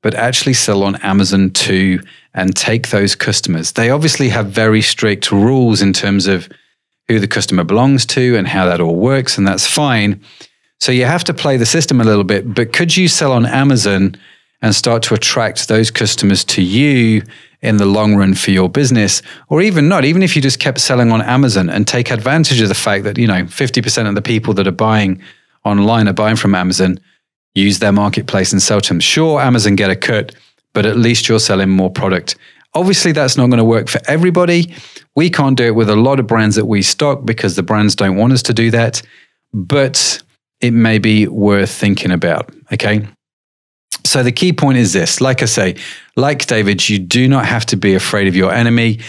but 0.03 0.15
actually 0.15 0.55
sell 0.55 0.83
on 0.85 0.97
Amazon 0.97 1.51
too 1.51 2.01
and 2.35 2.55
take 2.55 2.91
those 2.91 3.15
customers. 3.15 3.73
They 3.73 3.91
obviously 3.91 4.29
have 4.29 4.47
very 4.51 4.83
strict 4.83 5.33
rules 5.33 5.83
in 5.83 5.93
terms 5.93 6.27
of 6.27 6.49
who 7.09 7.19
the 7.19 7.29
customer 7.29 7.65
belongs 7.65 8.07
to 8.07 8.37
and 8.37 8.47
how 8.47 8.67
that 8.67 8.81
all 8.81 8.97
works, 8.97 9.39
and 9.39 9.47
that's 9.47 9.67
fine. 9.67 10.21
So 10.81 10.93
you 10.93 11.05
have 11.05 11.25
to 11.25 11.35
play 11.35 11.57
the 11.57 11.67
system 11.67 12.01
a 12.01 12.05
little 12.05 12.25
bit. 12.25 12.55
But 12.55 12.73
could 12.73 12.97
you 12.97 13.09
sell 13.09 13.33
on 13.33 13.47
Amazon 13.47 14.17
and 14.63 14.75
start 14.75 15.03
to 15.05 15.15
attract 15.15 15.69
those 15.69 15.91
customers 15.91 16.45
to 16.45 16.63
you 16.63 17.23
in 17.63 17.79
the 17.79 17.87
long 17.87 18.17
run 18.17 18.35
for 18.35 18.51
your 18.51 18.69
business? 18.69 19.23
Or 19.49 19.63
even 19.63 19.89
not, 19.89 20.05
even 20.05 20.23
if 20.23 20.37
you 20.37 20.43
just 20.43 20.59
kept 20.59 20.81
selling 20.81 21.11
on 21.11 21.23
Amazon 21.23 21.69
and 21.69 21.87
take 21.87 22.11
advantage 22.11 22.61
of 22.61 22.69
the 22.69 22.75
fact 22.75 23.05
that, 23.05 23.19
you 23.19 23.27
know, 23.27 23.45
50% 23.45 24.09
of 24.09 24.15
the 24.15 24.23
people 24.23 24.55
that 24.55 24.67
are 24.67 24.73
buying 24.73 25.21
online 25.65 26.09
are 26.09 26.13
buying 26.13 26.37
from 26.37 26.55
Amazon, 26.55 26.99
use 27.55 27.79
their 27.79 27.93
marketplace 27.93 28.53
and 28.53 28.63
sell 28.63 28.81
to 28.81 28.89
them. 28.91 29.01
Sure, 29.01 29.41
Amazon 29.41 29.77
get 29.77 29.91
a 29.91 29.97
cut, 29.97 30.35
but 30.75 30.87
at 30.87 30.97
least 30.97 31.29
you're 31.29 31.41
selling 31.41 31.71
more 31.71 31.91
product. 31.91 32.37
Obviously, 32.75 33.13
that's 33.13 33.39
not 33.39 33.47
going 33.47 33.59
to 33.59 33.65
work 33.65 33.89
for 33.89 34.01
everybody. 34.07 34.75
We 35.15 35.31
can't 35.31 35.57
do 35.57 35.65
it 35.65 35.75
with 35.75 35.89
a 35.89 35.97
lot 35.97 36.21
of 36.21 36.27
brands 36.27 36.57
that 36.57 36.67
we 36.67 36.83
stock 36.83 37.25
because 37.25 37.57
the 37.57 37.63
brands 37.63 37.97
don't 37.97 38.17
want 38.17 38.35
us 38.35 38.43
to 38.43 38.53
do 38.53 38.71
that. 38.73 39.01
But 39.55 40.23
it 40.61 40.73
may 40.73 40.99
be 40.99 41.27
worth 41.27 41.71
thinking 41.71 42.11
about. 42.11 42.51
Okay. 42.73 43.07
So 44.05 44.23
the 44.23 44.33
key 44.33 44.53
point 44.53 44.79
is 44.79 44.93
this 44.93 45.21
like 45.21 45.43
I 45.43 45.47
say, 45.47 45.77
like 46.17 46.47
David, 46.47 46.89
you 46.89 46.99
do 46.99 47.29
not 47.29 47.47
have 47.47 47.67
to 47.67 47.77
be 47.77 47.95
afraid 47.95 48.29
of 48.29 48.37
your 48.37 48.53
enemy. 48.53 49.01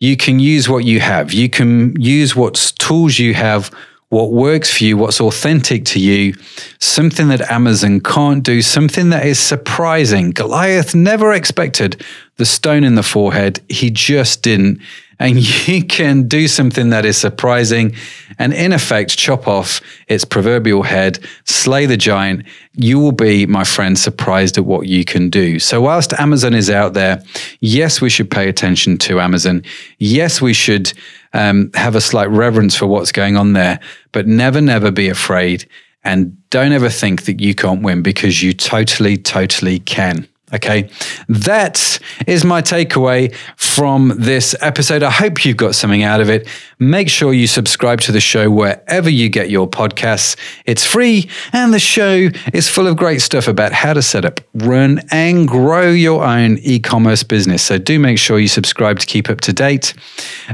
You 0.00 0.16
can 0.16 0.38
use 0.38 0.68
what 0.68 0.84
you 0.84 1.00
have, 1.00 1.32
you 1.32 1.48
can 1.48 2.00
use 2.00 2.36
what 2.36 2.72
tools 2.78 3.18
you 3.18 3.34
have 3.34 3.70
what 4.14 4.30
works 4.30 4.76
for 4.76 4.84
you, 4.84 4.96
what's 4.96 5.20
authentic 5.20 5.84
to 5.84 5.98
you, 5.98 6.34
something 6.78 7.26
that 7.28 7.50
Amazon 7.50 8.00
can't 8.00 8.44
do, 8.44 8.62
something 8.62 9.10
that 9.10 9.26
is 9.26 9.40
surprising. 9.40 10.30
Goliath 10.30 10.94
never 10.94 11.32
expected 11.32 12.00
the 12.36 12.46
stone 12.46 12.84
in 12.84 12.94
the 12.94 13.02
forehead, 13.02 13.60
he 13.68 13.90
just 13.90 14.42
didn't. 14.42 14.80
And 15.18 15.38
you 15.68 15.84
can 15.84 16.28
do 16.28 16.48
something 16.48 16.90
that 16.90 17.04
is 17.04 17.16
surprising 17.16 17.94
and, 18.38 18.52
in 18.52 18.72
effect, 18.72 19.16
chop 19.16 19.46
off 19.46 19.80
its 20.08 20.24
proverbial 20.24 20.82
head, 20.82 21.18
slay 21.44 21.86
the 21.86 21.96
giant. 21.96 22.44
You 22.72 22.98
will 22.98 23.12
be, 23.12 23.46
my 23.46 23.64
friend, 23.64 23.98
surprised 23.98 24.58
at 24.58 24.64
what 24.64 24.86
you 24.86 25.04
can 25.04 25.30
do. 25.30 25.58
So, 25.58 25.80
whilst 25.80 26.12
Amazon 26.14 26.54
is 26.54 26.70
out 26.70 26.94
there, 26.94 27.22
yes, 27.60 28.00
we 28.00 28.10
should 28.10 28.30
pay 28.30 28.48
attention 28.48 28.98
to 28.98 29.20
Amazon. 29.20 29.62
Yes, 29.98 30.40
we 30.40 30.52
should 30.52 30.92
um, 31.32 31.70
have 31.74 31.94
a 31.94 32.00
slight 32.00 32.30
reverence 32.30 32.74
for 32.74 32.86
what's 32.86 33.12
going 33.12 33.36
on 33.36 33.52
there, 33.52 33.80
but 34.12 34.26
never, 34.26 34.60
never 34.60 34.90
be 34.90 35.08
afraid. 35.08 35.68
And 36.04 36.36
don't 36.50 36.72
ever 36.72 36.90
think 36.90 37.24
that 37.24 37.40
you 37.40 37.54
can't 37.54 37.82
win 37.82 38.02
because 38.02 38.42
you 38.42 38.52
totally, 38.52 39.16
totally 39.16 39.78
can. 39.78 40.28
Okay. 40.52 40.90
That 41.28 41.98
is 42.26 42.44
my 42.44 42.60
takeaway 42.60 43.34
from 43.56 44.12
this 44.18 44.54
episode. 44.60 45.02
I 45.02 45.10
hope 45.10 45.44
you've 45.44 45.56
got 45.56 45.74
something 45.74 46.02
out 46.02 46.20
of 46.20 46.28
it. 46.28 46.46
Make 46.78 47.08
sure 47.08 47.32
you 47.32 47.46
subscribe 47.46 48.02
to 48.02 48.12
the 48.12 48.20
show 48.20 48.50
wherever 48.50 49.08
you 49.08 49.30
get 49.30 49.48
your 49.48 49.66
podcasts. 49.66 50.36
It's 50.66 50.84
free 50.84 51.30
and 51.54 51.72
the 51.72 51.78
show 51.78 52.28
is 52.52 52.68
full 52.68 52.86
of 52.86 52.96
great 52.96 53.22
stuff 53.22 53.48
about 53.48 53.72
how 53.72 53.94
to 53.94 54.02
set 54.02 54.26
up, 54.26 54.42
run, 54.52 55.00
and 55.10 55.48
grow 55.48 55.90
your 55.90 56.22
own 56.22 56.58
e 56.58 56.78
commerce 56.78 57.22
business. 57.22 57.62
So 57.62 57.78
do 57.78 57.98
make 57.98 58.18
sure 58.18 58.38
you 58.38 58.48
subscribe 58.48 58.98
to 58.98 59.06
keep 59.06 59.30
up 59.30 59.40
to 59.42 59.52
date. 59.54 59.94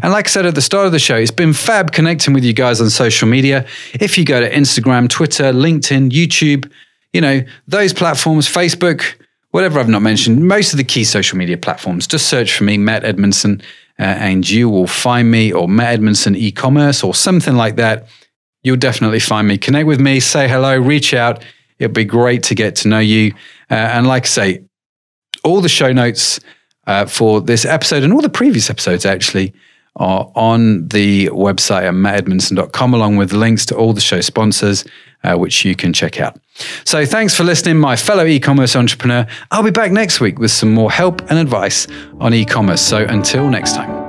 And 0.02 0.12
like 0.12 0.28
I 0.28 0.30
said 0.30 0.46
at 0.46 0.54
the 0.54 0.62
start 0.62 0.86
of 0.86 0.92
the 0.92 1.00
show, 1.00 1.16
it's 1.16 1.32
been 1.32 1.52
fab 1.52 1.90
connecting 1.90 2.32
with 2.32 2.44
you 2.44 2.52
guys 2.52 2.80
on 2.80 2.90
social 2.90 3.26
media. 3.26 3.66
If 3.94 4.16
you 4.16 4.24
go 4.24 4.38
to 4.40 4.50
Instagram, 4.50 5.08
Twitter, 5.08 5.52
LinkedIn, 5.52 6.10
YouTube, 6.10 6.70
you 7.12 7.20
know, 7.20 7.42
those 7.66 7.92
platforms, 7.92 8.46
Facebook, 8.46 9.16
whatever 9.50 9.80
I've 9.80 9.88
not 9.88 10.02
mentioned, 10.02 10.46
most 10.46 10.72
of 10.72 10.76
the 10.76 10.84
key 10.84 11.04
social 11.04 11.38
media 11.38 11.56
platforms, 11.56 12.06
just 12.06 12.26
search 12.28 12.56
for 12.56 12.64
me, 12.64 12.78
Matt 12.78 13.02
Edmundson, 13.02 13.62
uh, 13.98 14.02
and 14.02 14.48
you 14.48 14.68
will 14.68 14.86
find 14.86 15.30
me 15.30 15.52
or 15.52 15.68
Matt 15.68 16.00
Edmundson 16.00 16.36
e-commerce 16.36 17.02
or 17.02 17.14
something 17.14 17.56
like 17.56 17.76
that. 17.76 18.08
You'll 18.62 18.76
definitely 18.76 19.20
find 19.20 19.48
me. 19.48 19.58
Connect 19.58 19.86
with 19.86 20.00
me, 20.00 20.20
say 20.20 20.48
hello, 20.48 20.76
reach 20.76 21.14
out. 21.14 21.44
It'd 21.78 21.94
be 21.94 22.04
great 22.04 22.42
to 22.44 22.54
get 22.54 22.76
to 22.76 22.88
know 22.88 22.98
you. 22.98 23.32
Uh, 23.70 23.74
and 23.74 24.06
like 24.06 24.24
I 24.24 24.26
say, 24.26 24.64
all 25.42 25.60
the 25.60 25.68
show 25.68 25.92
notes 25.92 26.40
uh, 26.86 27.06
for 27.06 27.40
this 27.40 27.64
episode 27.64 28.02
and 28.02 28.12
all 28.12 28.20
the 28.20 28.28
previous 28.28 28.68
episodes 28.68 29.06
actually 29.06 29.54
are 29.96 30.30
on 30.34 30.86
the 30.88 31.26
website 31.28 31.82
at 31.82 31.94
mattedmundson.com, 31.94 32.94
along 32.94 33.16
with 33.16 33.32
links 33.32 33.66
to 33.66 33.76
all 33.76 33.92
the 33.92 34.00
show 34.00 34.20
sponsors, 34.20 34.84
uh, 35.24 35.36
which 35.36 35.64
you 35.64 35.74
can 35.74 35.92
check 35.92 36.20
out. 36.20 36.38
So 36.84 37.06
thanks 37.06 37.34
for 37.34 37.44
listening, 37.44 37.78
my 37.78 37.96
fellow 37.96 38.26
e 38.26 38.38
commerce 38.38 38.76
entrepreneur. 38.76 39.26
I'll 39.50 39.62
be 39.62 39.70
back 39.70 39.92
next 39.92 40.20
week 40.20 40.38
with 40.38 40.50
some 40.50 40.72
more 40.72 40.90
help 40.90 41.20
and 41.30 41.38
advice 41.38 41.86
on 42.20 42.34
e 42.34 42.44
commerce. 42.44 42.80
So 42.80 43.04
until 43.04 43.48
next 43.48 43.74
time. 43.74 44.00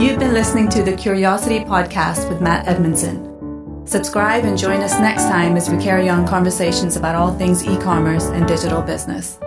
You've 0.00 0.18
been 0.18 0.34
listening 0.34 0.68
to 0.70 0.82
the 0.82 0.92
Curiosity 0.96 1.60
Podcast 1.60 2.28
with 2.28 2.40
Matt 2.40 2.66
Edmundson. 2.66 3.88
Subscribe 3.88 4.44
and 4.44 4.58
join 4.58 4.80
us 4.80 4.98
next 4.98 5.24
time 5.24 5.56
as 5.56 5.70
we 5.70 5.76
carry 5.82 6.08
on 6.08 6.26
conversations 6.26 6.96
about 6.96 7.14
all 7.14 7.36
things 7.36 7.64
e 7.64 7.76
commerce 7.78 8.24
and 8.26 8.46
digital 8.46 8.82
business. 8.82 9.38